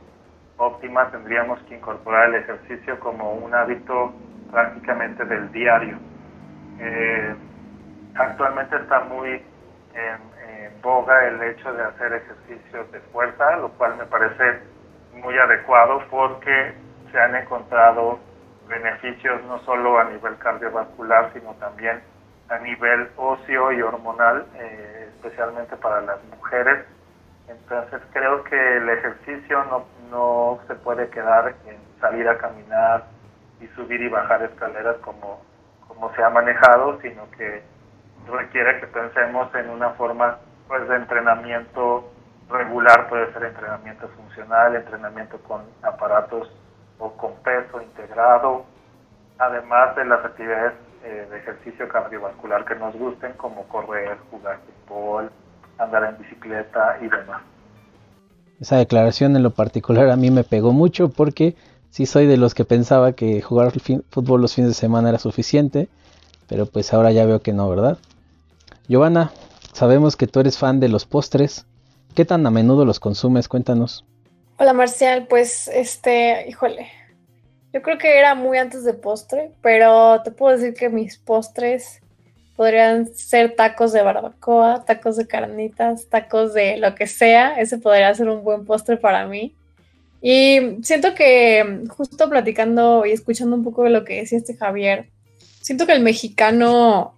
[0.56, 4.14] óptima tendríamos que incorporar el ejercicio como un hábito
[4.52, 5.98] prácticamente del diario.
[6.78, 7.34] Eh,
[8.18, 9.42] actualmente está muy
[9.94, 10.36] en,
[10.82, 14.60] boga el hecho de hacer ejercicios de fuerza, lo cual me parece
[15.14, 16.74] muy adecuado porque
[17.10, 18.20] se han encontrado
[18.68, 22.00] beneficios no solo a nivel cardiovascular, sino también
[22.48, 26.84] a nivel óseo y hormonal, eh, especialmente para las mujeres.
[27.48, 33.06] Entonces creo que el ejercicio no, no se puede quedar en salir a caminar
[33.60, 35.42] y subir y bajar escaleras como,
[35.88, 37.62] como se ha manejado, sino que
[38.26, 42.10] requiere que pensemos en una forma pues de entrenamiento
[42.48, 46.48] regular, puede ser entrenamiento funcional, entrenamiento con aparatos
[46.98, 48.64] o con peso integrado,
[49.38, 50.72] además de las actividades
[51.04, 55.30] eh, de ejercicio cardiovascular que nos gusten, como correr, jugar fútbol,
[55.78, 57.42] andar en bicicleta y demás.
[58.60, 61.54] Esa declaración en lo particular a mí me pegó mucho porque
[61.90, 63.70] sí soy de los que pensaba que jugar
[64.10, 65.88] fútbol los fines de semana era suficiente,
[66.48, 67.98] pero pues ahora ya veo que no, ¿verdad?
[68.88, 69.32] Giovanna,
[69.72, 71.66] sabemos que tú eres fan de los postres.
[72.14, 73.48] ¿Qué tan a menudo los consumes?
[73.48, 74.04] Cuéntanos.
[74.58, 76.88] Hola Marcial, pues este, híjole,
[77.72, 82.00] yo creo que era muy antes de postre, pero te puedo decir que mis postres
[82.54, 87.60] podrían ser tacos de barbacoa, tacos de carnitas, tacos de lo que sea.
[87.60, 89.54] Ese podría ser un buen postre para mí.
[90.22, 95.10] Y siento que justo platicando y escuchando un poco de lo que decía este Javier,
[95.60, 97.15] siento que el mexicano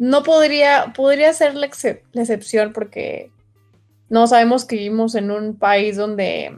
[0.00, 3.30] no podría, podría ser la, excepción porque
[4.08, 6.56] no sabemos que vivimos en un país donde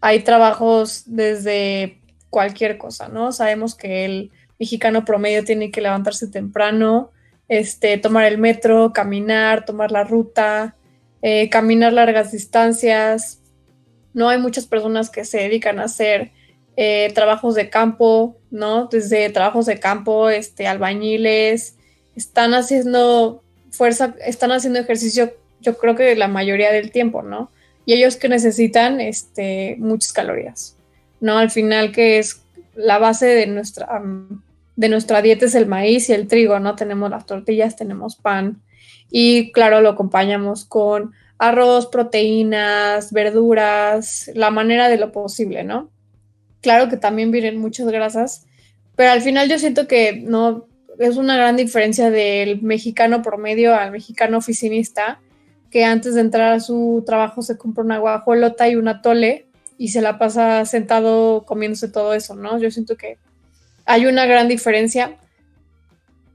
[0.00, 1.98] hay trabajos desde
[2.30, 3.32] cualquier cosa, ¿no?
[3.32, 7.10] Sabemos que el mexicano promedio tiene que levantarse temprano,
[7.48, 10.76] este, tomar el metro, caminar, tomar la ruta,
[11.22, 13.42] eh, caminar largas distancias.
[14.14, 16.30] No hay muchas personas que se dedican a hacer
[16.76, 18.86] eh, trabajos de campo, ¿no?
[18.86, 21.76] Desde trabajos de campo, este, albañiles,
[22.16, 27.50] están haciendo fuerza, están haciendo ejercicio yo creo que la mayoría del tiempo, ¿no?
[27.84, 30.76] Y ellos que necesitan este, muchas calorías,
[31.20, 31.38] ¿no?
[31.38, 32.42] Al final que es
[32.74, 34.02] la base de nuestra,
[34.76, 36.76] de nuestra dieta es el maíz y el trigo, ¿no?
[36.76, 38.62] Tenemos las tortillas, tenemos pan
[39.10, 45.90] y claro, lo acompañamos con arroz, proteínas, verduras, la manera de lo posible, ¿no?
[46.60, 48.46] Claro que también vienen muchas grasas,
[48.94, 50.66] pero al final yo siento que no
[50.98, 55.20] es una gran diferencia del mexicano promedio al mexicano oficinista,
[55.70, 59.46] que antes de entrar a su trabajo se compra una guajolota y una tole
[59.78, 62.58] y se la pasa sentado comiéndose todo eso, ¿no?
[62.58, 63.18] Yo siento que
[63.86, 65.16] hay una gran diferencia,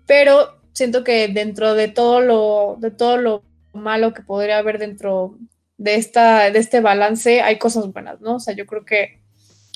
[0.08, 5.38] pero siento que dentro de todo lo, de todo lo malo que podría haber dentro
[5.78, 8.36] de, esta, de este balance, hay cosas buenas, ¿no?
[8.36, 9.20] O sea, yo creo que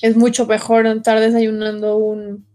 [0.01, 2.45] es mucho mejor estar desayunando un,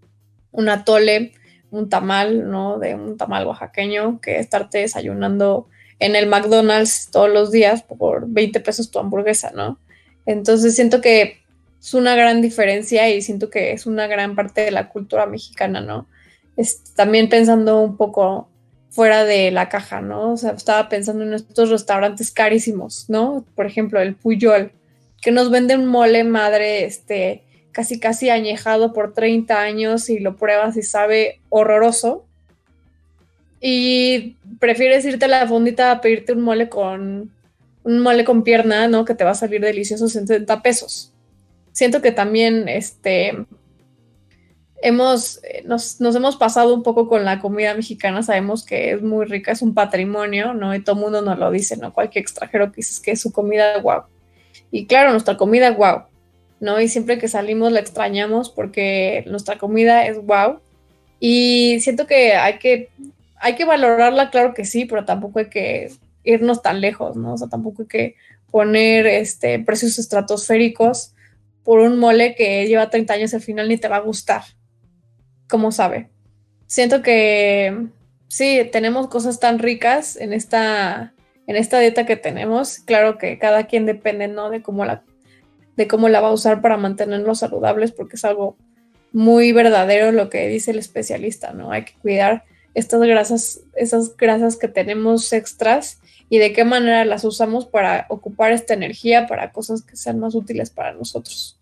[0.50, 1.32] un atole,
[1.74, 2.78] un tamal, ¿no?
[2.78, 8.60] De un tamal oaxaqueño, que estarte desayunando en el McDonald's todos los días por 20
[8.60, 9.78] pesos tu hamburguesa, ¿no?
[10.26, 11.42] Entonces siento que
[11.80, 15.80] es una gran diferencia y siento que es una gran parte de la cultura mexicana,
[15.80, 16.06] ¿no?
[16.94, 18.48] también pensando un poco
[18.90, 20.32] fuera de la caja, ¿no?
[20.32, 23.44] O sea, estaba pensando en estos restaurantes carísimos, ¿no?
[23.56, 24.70] Por ejemplo, el Puyol,
[25.20, 27.42] que nos vende un mole madre, este,
[27.74, 32.24] casi casi añejado por 30 años y lo pruebas y sabe horroroso,
[33.66, 37.32] y prefieres irte a la fondita a pedirte un mole con
[37.82, 39.06] un mole con pierna, ¿no?
[39.06, 41.14] Que te va a salir delicioso 70 pesos.
[41.72, 43.46] Siento que también este
[44.82, 49.52] hemos nos, hemos pasado un poco con la comida mexicana, sabemos que es muy rica,
[49.52, 50.74] es un patrimonio, ¿no?
[50.74, 51.90] Y todo el mundo nos lo dice, ¿no?
[51.94, 54.02] Cualquier extranjero que dices que es su comida wow.
[54.70, 56.02] Y claro, nuestra comida wow,
[56.64, 56.80] ¿no?
[56.80, 60.60] Y siempre que salimos la extrañamos porque nuestra comida es wow.
[61.20, 62.88] Y siento que hay que
[63.38, 65.92] hay que valorarla, claro que sí, pero tampoco hay que
[66.24, 67.34] irnos tan lejos, ¿no?
[67.34, 68.14] O sea, tampoco hay que
[68.50, 71.14] poner este, precios estratosféricos
[71.62, 74.42] por un mole que lleva 30 años al final ni te va a gustar.
[75.46, 76.08] ¿Cómo sabe?
[76.66, 77.88] Siento que
[78.28, 81.12] sí, tenemos cosas tan ricas en esta,
[81.46, 82.78] en esta dieta que tenemos.
[82.78, 84.48] Claro que cada quien depende, ¿no?
[84.48, 85.04] De cómo la,
[85.76, 88.56] de cómo la va a usar para mantenernos saludables, porque es algo
[89.12, 91.70] muy verdadero lo que dice el especialista, ¿no?
[91.70, 97.24] Hay que cuidar estas grasas, esas grasas que tenemos extras y de qué manera las
[97.24, 101.60] usamos para ocupar esta energía para cosas que sean más útiles para nosotros.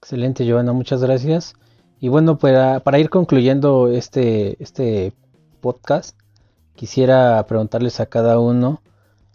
[0.00, 1.54] Excelente, Joana, muchas gracias.
[2.00, 5.12] Y bueno, para, para ir concluyendo este, este
[5.60, 6.16] podcast,
[6.76, 8.80] quisiera preguntarles a cada uno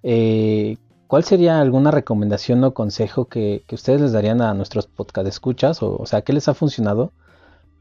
[0.04, 5.82] eh, cuál sería alguna recomendación o consejo que, ustedes les darían a nuestros podcast escuchas,
[5.84, 7.12] o, o sea, qué les ha funcionado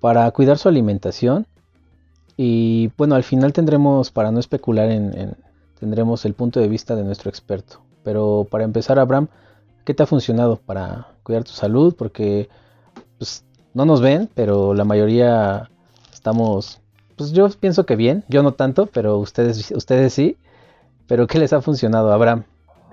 [0.01, 1.47] para cuidar su alimentación.
[2.37, 5.37] Y bueno, al final tendremos, para no especular en
[5.83, 7.81] tendremos el punto de vista de nuestro experto.
[8.05, 9.27] Pero para empezar, Abraham,
[9.85, 11.97] ¿qué te ha funcionado para cuidar tu salud?
[11.99, 12.49] Porque
[13.19, 15.71] pues, no nos ven, pero la mayoría
[16.13, 16.81] estamos,
[17.17, 20.37] pues yo pienso que bien, yo no tanto, pero ustedes, ustedes sí.
[21.09, 22.45] Pero ¿qué les ha funcionado, Abraham?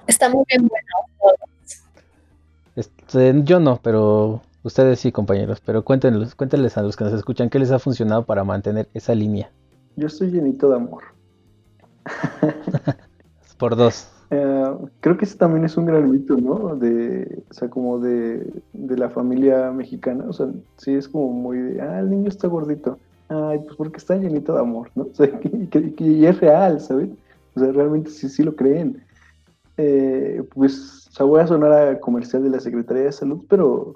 [0.09, 1.37] Está muy bien bueno.
[2.75, 5.61] Este, yo no, pero ustedes sí, compañeros.
[5.63, 9.13] Pero cuéntenles, cuéntenles a los que nos escuchan qué les ha funcionado para mantener esa
[9.13, 9.51] línea.
[9.97, 11.03] Yo estoy llenito de amor.
[13.59, 14.09] Por dos.
[14.31, 16.75] Eh, creo que ese también es un gran mito, ¿no?
[16.75, 20.25] De, o sea, como de, la familia mexicana.
[20.27, 22.97] O sea, sí es como muy de, ah, el niño está gordito.
[23.27, 25.03] Ay, pues porque está llenito de amor, ¿no?
[25.11, 27.09] O sea, y, es real, ¿sabes?
[27.53, 29.03] O sea, realmente sí, sí lo creen.
[29.81, 33.95] Eh, pues, o voy a sonar a comercial de la Secretaría de Salud, pero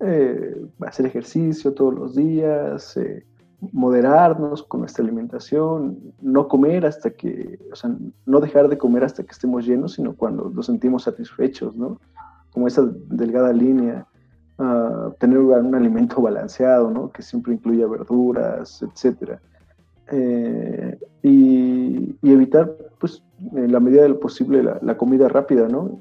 [0.00, 3.26] eh, hacer ejercicio todos los días, eh,
[3.70, 9.22] moderarnos con nuestra alimentación, no comer hasta que, o sea, no dejar de comer hasta
[9.22, 12.00] que estemos llenos, sino cuando nos sentimos satisfechos, ¿no?
[12.52, 14.06] Como esa delgada línea,
[14.58, 17.10] uh, tener un alimento balanceado, ¿no?
[17.10, 19.38] Que siempre incluya verduras, etcétera.
[20.10, 23.22] Eh, y, evitar, pues,
[23.54, 26.00] en la medida de lo posible, la, comida rápida, ¿no?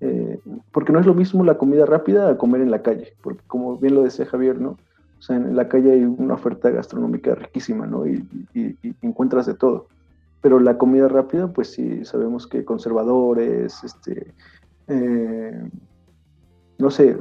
[0.00, 0.38] Eh,
[0.72, 3.78] porque no es lo mismo la comida rápida a comer en la calle, porque como
[3.78, 4.76] bien lo decía Javier, ¿no?
[5.18, 8.06] O sea, en la calle hay una oferta gastronómica riquísima, ¿no?
[8.06, 8.26] Y,
[9.02, 9.86] encuentras de todo.
[10.42, 14.32] Pero la comida rápida, pues sí, sabemos que conservadores, este,
[14.88, 15.68] eh,
[16.78, 17.16] no sé,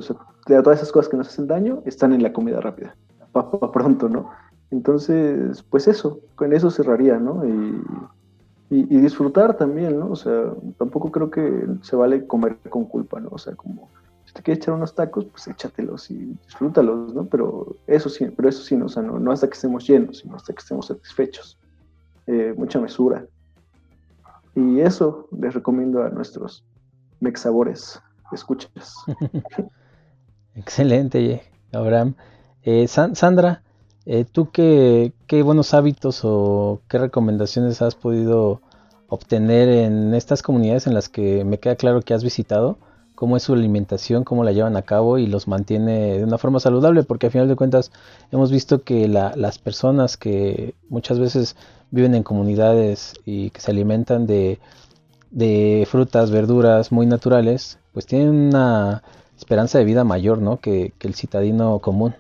[0.46, 2.96] todas esas cosas que nos hacen daño están en la comida rápida,
[3.32, 4.30] para pronto, ¿no?
[4.72, 7.46] Entonces, pues eso, con eso cerraría, ¿no?
[7.46, 7.82] Y,
[8.70, 10.10] y, disfrutar también, ¿no?
[10.12, 13.30] O sea, tampoco creo que se vale comer con culpa, ¿no?
[13.32, 13.90] O sea, como
[14.36, 17.26] te quieres echar unos tacos, pues échatelos y disfrútalos, ¿no?
[17.26, 20.36] Pero eso sí, pero eso sí, no, o sea, no, hasta que estemos llenos, sino
[20.36, 21.58] hasta que estemos satisfechos.
[22.28, 23.26] Eh, mucha mesura.
[24.54, 26.66] Y eso les recomiendo a nuestros
[27.22, 28.02] mexabores
[28.34, 28.94] escuchas.
[30.56, 32.16] Excelente, Abraham.
[32.64, 33.64] Eh, Sandra,
[34.06, 38.62] eh, ¿tú qué, qué buenos hábitos o qué recomendaciones has podido
[39.08, 42.78] obtener en estas comunidades en las que me queda claro que has visitado?
[43.16, 46.60] cómo es su alimentación, cómo la llevan a cabo y los mantiene de una forma
[46.60, 47.92] saludable, porque a final de cuentas
[48.32, 51.56] hemos visto que las personas que muchas veces
[51.92, 54.60] viven en comunidades y que se alimentan de,
[55.90, 59.02] frutas, verduras muy naturales, pues tienen una
[59.38, 60.60] esperanza de vida mayor, ¿no?
[60.60, 62.16] Que, que el citadino común.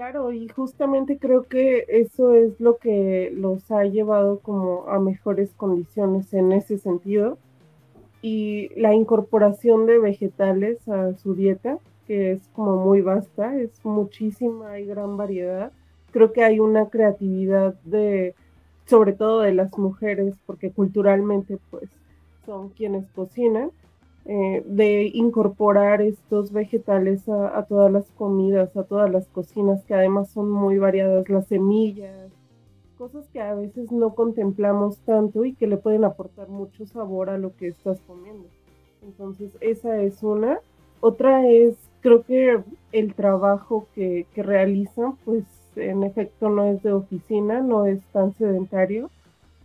[0.00, 5.52] Claro, y justamente creo que eso es lo que los ha llevado como a mejores
[5.52, 7.36] condiciones en ese sentido
[8.22, 14.70] y la incorporación de vegetales a su dieta, que es como muy vasta, es muchísima,
[14.70, 15.70] hay gran variedad.
[16.12, 18.34] Creo que hay una creatividad de,
[18.86, 21.90] sobre todo de las mujeres, porque culturalmente pues
[22.46, 23.70] son quienes cocinan,
[24.32, 30.30] eh, de incorporar estos vegetales a, todas las comidas, a todas las cocinas, que además
[30.30, 32.30] son muy variadas, las semillas,
[32.96, 37.38] cosas que a veces no contemplamos tanto y que le pueden aportar mucho sabor a
[37.38, 38.46] lo que estás comiendo.
[39.02, 40.60] Entonces, esa es una.
[41.00, 42.62] Otra es, creo que
[42.92, 45.42] el trabajo que, que realizan, pues
[45.74, 49.10] en efecto no es de oficina, no es tan sedentario.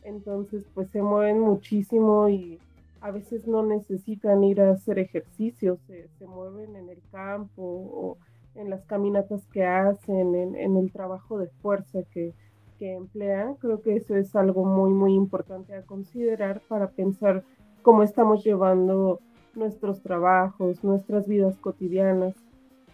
[0.04, 2.58] Entonces, pues se mueven muchísimo y
[3.06, 8.18] a veces no necesitan ir a hacer ejercicio, se, se mueven en el campo o
[8.56, 12.34] en las caminatas que hacen, en, en el trabajo de fuerza que,
[12.80, 13.58] que emplean.
[13.58, 17.43] Creo que eso es algo muy, muy importante a considerar para pensar
[17.84, 19.20] cómo estamos llevando
[19.53, 22.34] nuestros trabajos, nuestras vidas cotidianas.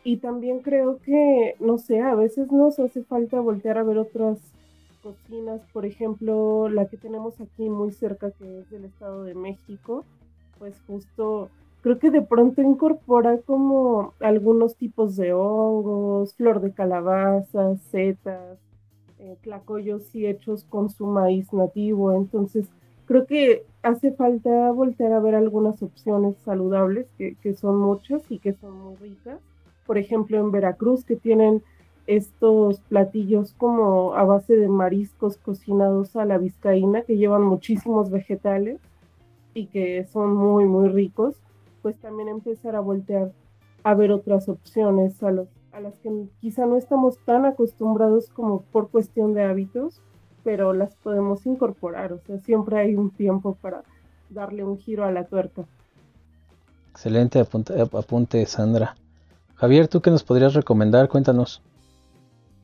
[0.04, 4.42] Y también creo que, no sé, a veces nos hace falta voltear a ver otras
[5.02, 10.06] cocinas, por ejemplo, la que tenemos aquí muy cerca, que es del Estado de México,
[10.60, 11.50] pues justo
[11.82, 18.60] creo que de pronto incorpora como algunos tipos de hongos, flor de calabaza, setas,
[19.20, 22.14] eh, tlacoyos y hechos con su maíz nativo.
[22.14, 22.68] Entonces,
[23.06, 28.54] creo que hace falta voltear a ver algunas opciones saludables, que, son muchas y que
[28.54, 29.40] son muy ricas.
[29.86, 31.64] Por ejemplo, en Veracruz, que tienen
[32.08, 38.80] estos platillos como a base de mariscos cocinados a la vizcaína que llevan muchísimos vegetales
[39.54, 41.36] y que son muy muy ricos,
[41.82, 43.32] pues también empezar a voltear
[43.84, 48.62] a ver otras opciones a, los, a las que quizá no estamos tan acostumbrados como
[48.62, 50.02] por cuestión de hábitos,
[50.44, 53.84] pero las podemos incorporar, o sea, siempre hay un tiempo para
[54.30, 55.66] darle un giro a la tuerca.
[56.92, 58.96] Excelente apunte, apunte Sandra.
[59.56, 61.08] Javier, ¿tú qué nos podrías recomendar?
[61.08, 61.62] Cuéntanos.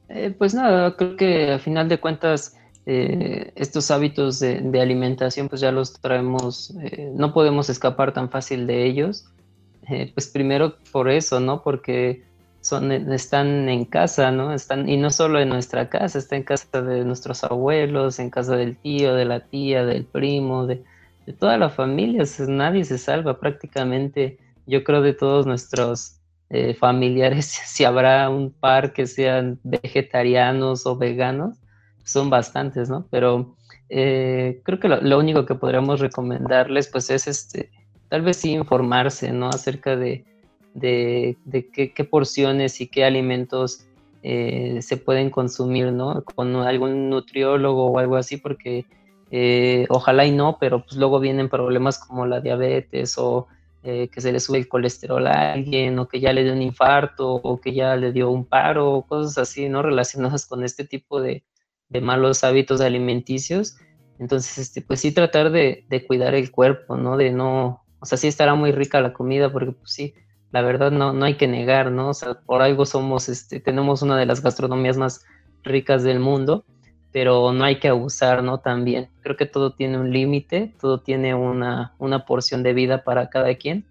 [0.10, 5.60] Eh, pues nada, creo que a final de cuentas eh, estos hábitos de, alimentación pues
[5.62, 9.26] ya los traemos, eh, no podemos escapar tan fácil de ellos.
[10.14, 11.62] pues primero por eso, ¿no?
[11.64, 12.24] Porque
[12.62, 14.54] son, están en casa, ¿no?
[14.54, 18.56] Están, y no solo en nuestra casa, está en casa de nuestros abuelos, en casa
[18.58, 20.84] del tío, de la tía, del primo, de,
[21.26, 22.24] de toda la familia.
[22.48, 26.17] Nadie se salva prácticamente, yo creo, de todos nuestros
[26.50, 31.58] eh, familiares, si habrá un par que sean vegetarianos o veganos,
[32.04, 33.06] son bastantes, ¿no?
[33.12, 33.56] Pero
[33.90, 37.70] eh, creo que lo, único que podríamos recomendarles, pues, es este,
[38.08, 39.50] tal vez sí informarse, ¿no?
[39.50, 40.24] Acerca de,
[40.74, 41.36] de,
[41.74, 43.86] qué, porciones y qué alimentos
[44.24, 46.24] eh, se pueden consumir, ¿no?
[46.24, 48.86] Con algún nutriólogo o algo así, porque
[49.90, 53.48] ojalá y no, pero pues luego vienen problemas como la diabetes o
[53.84, 56.62] eh, que se le sube el colesterol a alguien o que ya le dio un
[56.62, 59.82] infarto o que ya le dio un paro, cosas así, ¿no?
[59.82, 61.44] Relacionadas con este tipo de,
[62.02, 63.78] malos hábitos alimenticios.
[64.20, 67.18] Entonces, este, pues sí tratar de, cuidar el cuerpo, ¿no?
[67.18, 70.14] De no, o sea, sí estará muy rica la comida porque pues sí,
[70.52, 72.10] la verdad no, no hay que negar, ¿no?
[72.10, 75.24] O sea, por algo somos, este, tenemos una de las gastronomías más
[75.64, 76.66] ricas del mundo
[77.12, 78.60] pero no hay que abusar, ¿no?
[78.60, 83.30] También creo que todo tiene un límite, todo tiene una, una, porción de vida para
[83.30, 83.86] cada quien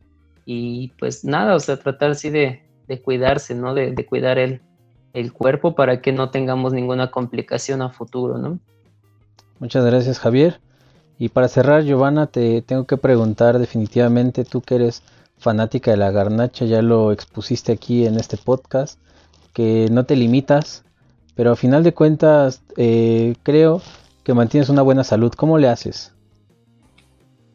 [0.45, 3.75] y pues nada, o sea, tratar sí de, de cuidarse, ¿no?
[3.75, 4.61] De, de cuidar el,
[5.13, 8.59] el, cuerpo para que no tengamos ninguna complicación a futuro, ¿no?
[9.59, 10.61] Muchas gracias, Javier.
[11.19, 15.03] Y para cerrar, Giovanna, te tengo que preguntar definitivamente, tú que eres
[15.39, 19.01] fanática de la garnacha, ya lo expusiste aquí en este podcast,
[19.53, 20.85] que no te limitas
[21.37, 23.83] pero a final de cuentas eh, creo
[24.25, 25.33] que mantienes una buena salud.
[25.37, 26.13] ¿Cómo le haces?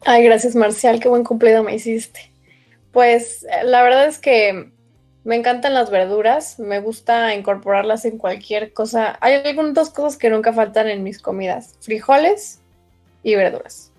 [0.06, 2.32] Ay, gracias Marcial, qué buen cumpleaños me hiciste.
[2.92, 4.72] Pues eh, la verdad es que
[5.24, 9.18] me encantan las verduras, me gusta incorporarlas en cualquier cosa.
[9.20, 12.60] Hay algunas dos cosas que nunca faltan en mis comidas, frijoles
[13.22, 13.90] y verduras.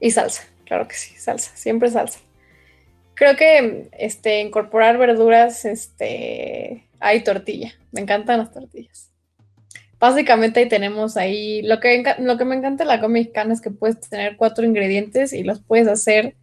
[0.00, 2.20] Y salsa, claro que sí, salsa, siempre salsa.
[3.14, 7.72] Creo que este, incorporar verduras, este, hay tortilla.
[7.92, 9.10] Me encantan las tortillas.
[9.98, 13.60] Básicamente ahí tenemos ahí, lo que, lo que me encanta de la comida mexicana es
[13.60, 16.34] que puedes tener cuatro ingredientes y los puedes hacer,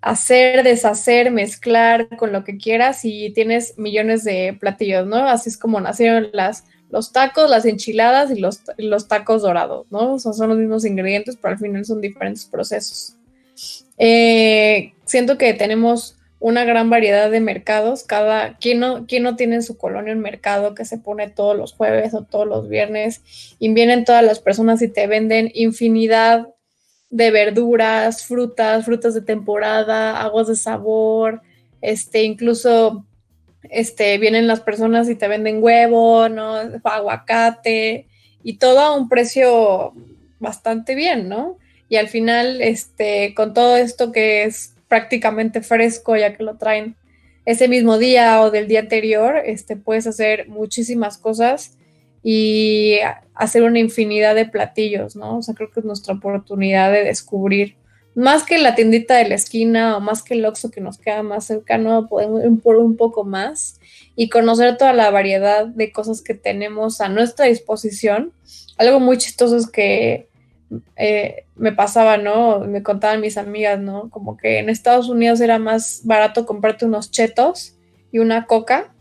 [0.00, 5.28] hacer, deshacer, mezclar con lo que quieras y tienes millones de platillos, ¿no?
[5.28, 10.18] Así es como nacieron las, los tacos, las enchiladas y los, los tacos dorados, ¿no?
[10.18, 13.16] son los mismos ingredientes, pero al final son diferentes procesos.
[13.98, 18.02] Eh, siento que tenemos una gran variedad de mercados.
[18.02, 21.56] Cada, ¿quién no, quién no tiene en su colonia un mercado que se pone todos
[21.56, 23.22] los jueves o todos los viernes?
[23.58, 26.48] Y vienen todas las personas y te venden infinidad
[27.10, 31.42] de verduras, frutas, frutas de temporada, aguas de sabor,
[31.80, 33.04] este, incluso
[33.64, 36.56] este, vienen las personas y te venden huevo, ¿no?
[36.82, 38.08] aguacate,
[38.42, 39.92] y todo a un precio
[40.40, 41.58] bastante bien, ¿no?
[41.92, 46.96] Y al final, este, con todo esto que es prácticamente fresco ya que lo traen
[47.44, 51.76] ese mismo día o del día anterior, este, puedes hacer muchísimas cosas
[52.22, 52.96] y
[53.34, 55.36] hacer una infinidad de platillos, ¿no?
[55.36, 57.76] O sea, creo que es nuestra oportunidad de descubrir,
[58.14, 61.22] más que la tiendita de la esquina o más que el Oxxo que nos queda
[61.22, 63.78] más cercano, podemos ir por un poco más
[64.16, 68.32] y conocer toda la variedad de cosas que tenemos a nuestra disposición.
[68.78, 70.31] Algo muy chistoso es que
[70.96, 72.60] eh, me pasaba, ¿no?
[72.60, 74.10] Me contaban mis amigas, ¿no?
[74.10, 77.76] Como que en Estados Unidos era más barato comprarte unos chetos
[78.10, 78.92] y una coca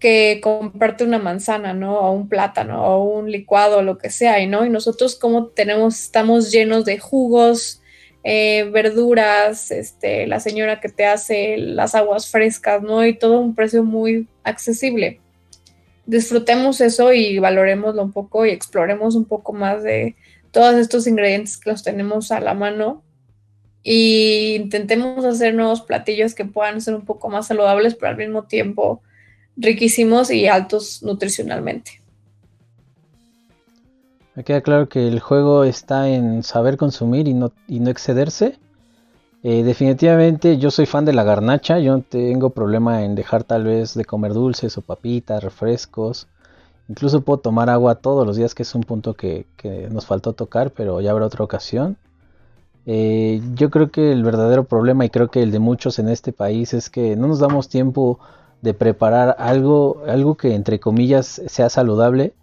[0.00, 2.00] que comprarte una manzana, ¿no?
[2.00, 4.64] O un plátano o un licuado lo que sea, ¿no?
[4.64, 7.80] Y nosotros como tenemos, estamos llenos de jugos,
[8.24, 13.04] eh, verduras, este, la señora que te hace las aguas frescas, ¿no?
[13.06, 15.20] Y todo un precio muy accesible.
[16.06, 20.16] Disfrutemos eso y valoremoslo un poco y exploremos un poco más de,
[20.50, 23.02] todos estos ingredientes que los tenemos a la mano
[23.82, 28.44] y intentemos hacer nuevos platillos que puedan ser un poco más saludables, pero al mismo
[28.44, 29.02] tiempo
[29.56, 32.00] riquísimos y altos nutricionalmente.
[34.34, 38.58] Me queda claro que el juego está en saber consumir y no, y no excederse.
[39.42, 43.64] Eh, definitivamente yo soy fan de la garnacha, yo no tengo problema en dejar tal
[43.64, 46.28] vez de comer dulces o papitas, refrescos.
[46.90, 49.46] Incluso puedo tomar agua todos los días, que es un punto que,
[49.92, 51.96] nos faltó tocar, pero ya habrá otra ocasión.
[52.84, 56.32] Eh, yo creo que el verdadero problema, y creo que el de muchos en este
[56.32, 58.18] país, es que no nos damos tiempo
[58.60, 62.34] de preparar algo, algo que entre comillas sea saludable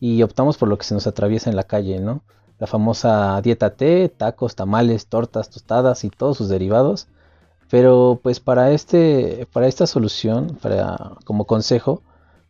[0.00, 2.20] y optamos por lo que se nos atraviesa en la calle, ¿no?
[2.58, 7.08] La famosa dieta T, tacos, tamales, tortas, tostadas y todos sus derivados.
[7.70, 12.02] Pero pues para este, para esta solución, para, como consejo,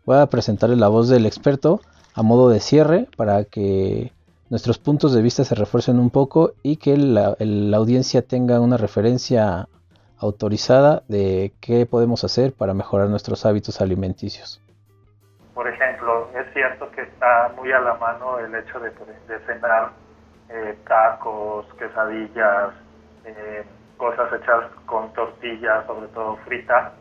[0.05, 1.81] voy a presentarle la voz del experto
[2.15, 4.13] a modo de cierre para que
[4.51, 8.77] nuestros puntos de vista se refuercen un poco y que la, la audiencia tenga una
[8.77, 9.69] referencia
[10.19, 14.61] autorizada de qué podemos hacer para mejorar nuestros hábitos alimenticios.
[15.55, 18.91] Por ejemplo, es cierto que está muy a la mano el hecho de,
[19.47, 19.93] cenar
[20.49, 22.71] eh, tacos, quesadillas,
[23.25, 23.65] eh,
[23.97, 26.93] cosas hechas con tortillas, sobre todo fritas.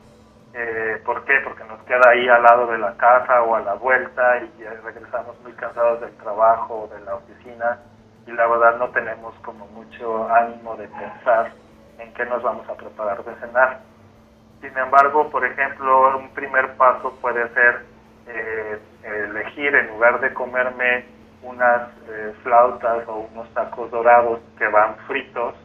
[0.54, 1.40] Eh, ¿Por qué?
[1.44, 5.40] Porque nos queda ahí al lado de la casa o a la vuelta y regresamos
[5.42, 7.80] muy cansados del trabajo o de la oficina
[8.28, 11.52] y la verdad no tenemos como mucho ánimo de pensar
[11.98, 13.80] en qué nos vamos a preparar de cenar.
[14.62, 17.86] Sin embargo, por ejemplo, un primer paso puede ser
[18.28, 21.06] eh, elegir en lugar de comerme
[21.42, 25.56] unas eh, flautas o unos tacos dorados que van fritos,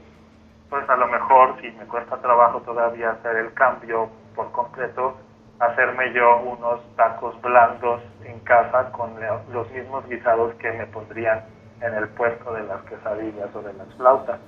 [0.71, 5.17] pues a lo mejor si me cuesta trabajo todavía hacer el cambio por completo,
[5.59, 9.11] hacerme yo unos tacos blandos en casa con
[9.53, 11.45] los mismos guisados que me pondrían
[11.81, 14.39] en el puesto de las quesadillas o de las flautas.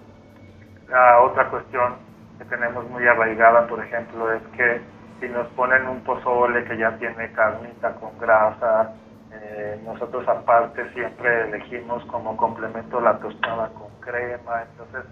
[0.89, 1.97] La otra cuestión
[2.39, 4.81] que tenemos muy arraigada, por ejemplo, es que
[5.21, 8.95] si nos ponen un pozole que ya tiene carnita con grasa,
[9.33, 15.05] eh, nosotros aparte siempre elegimos como complemento la tostada con crema, entonces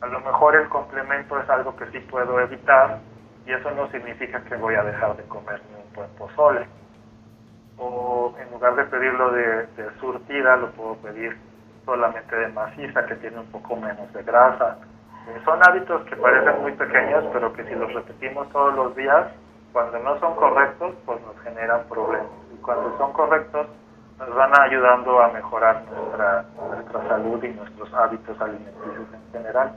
[0.00, 2.98] a lo mejor el complemento es algo que sí puedo evitar
[3.46, 6.66] y eso no significa que voy a dejar de comerme un buen pozole.
[7.78, 11.36] O en lugar de pedirlo de, de surtida, lo puedo pedir
[11.84, 14.78] solamente de maciza, que tiene un poco menos de grasa.
[15.28, 19.26] Eh, son hábitos que parecen muy pequeños, pero que si los repetimos todos los días,
[19.72, 22.28] cuando no son correctos, pues nos generan problemas.
[22.54, 23.66] Y cuando son correctos,
[24.18, 29.72] nos van ayudando a mejorar nuestra, nuestra salud y nuestros hábitos alimenticios en general.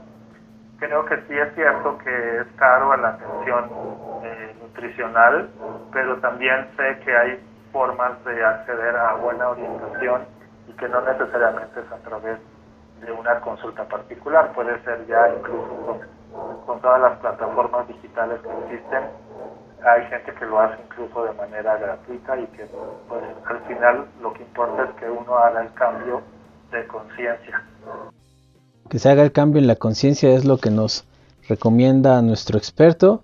[0.78, 3.68] Creo que sí es cierto que es caro la atención
[4.22, 5.50] eh, nutricional,
[5.92, 10.22] pero también sé que hay formas de acceder a buena orientación
[10.68, 12.38] y que no necesariamente es a través
[13.00, 18.74] de una consulta particular, puede ser ya incluso con, con todas las plataformas digitales que
[18.74, 19.04] existen
[19.84, 22.66] hay gente que lo hace incluso de manera gratuita y que
[23.08, 26.22] pues al final lo que importa es que uno haga el cambio
[26.72, 27.64] de conciencia.
[28.88, 31.06] Que se haga el cambio en la conciencia es lo que nos
[31.48, 33.22] recomienda nuestro experto.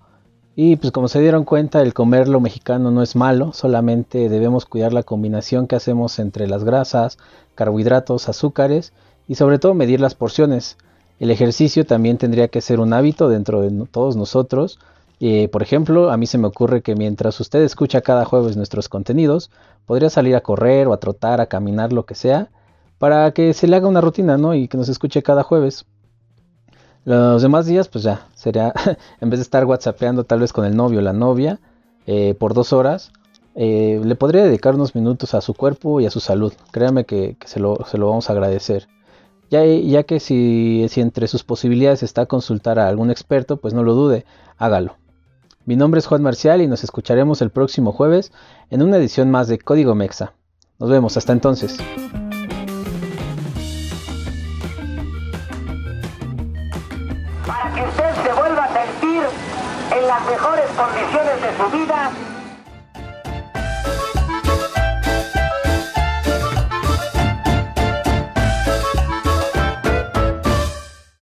[0.57, 4.66] Y pues como se dieron cuenta, el comer lo mexicano no es malo, solamente debemos
[4.66, 7.18] cuidar la combinación que hacemos entre las grasas,
[7.57, 8.92] carbohidratos, azúcares
[9.26, 10.78] y sobre todo medir las porciones.
[11.18, 14.78] El ejercicio también tendría que ser un hábito dentro de todos nosotros,
[15.21, 18.89] eh, por ejemplo, a mí se me ocurre que mientras usted escucha cada jueves nuestros
[18.89, 19.51] contenidos,
[19.87, 22.51] podría salir a correr o a trotar, a caminar, lo que sea,
[22.99, 24.55] para que se le haga una rutina, ¿no?
[24.55, 25.87] Y que nos escuche cada jueves.
[27.05, 28.73] Los demás días, pues ya, sería,
[29.21, 31.61] en vez de estar whatsappeando tal vez con el novio o la novia
[32.07, 33.12] eh, por dos horas,
[33.55, 36.53] eh, le podría dedicar unos minutos a su cuerpo y a su salud.
[36.73, 38.89] Créame que, se, lo, vamos a agradecer.
[39.51, 44.25] Ya, que si entre sus posibilidades está consultar a algún experto, pues no lo dude,
[44.59, 44.97] hágalo.
[45.67, 48.33] Mi nombre es Juan Marcial y nos escucharemos el próximo jueves
[48.69, 50.35] en una edición más de Código Mexa.
[50.79, 51.79] Nos vemos, hasta entonces.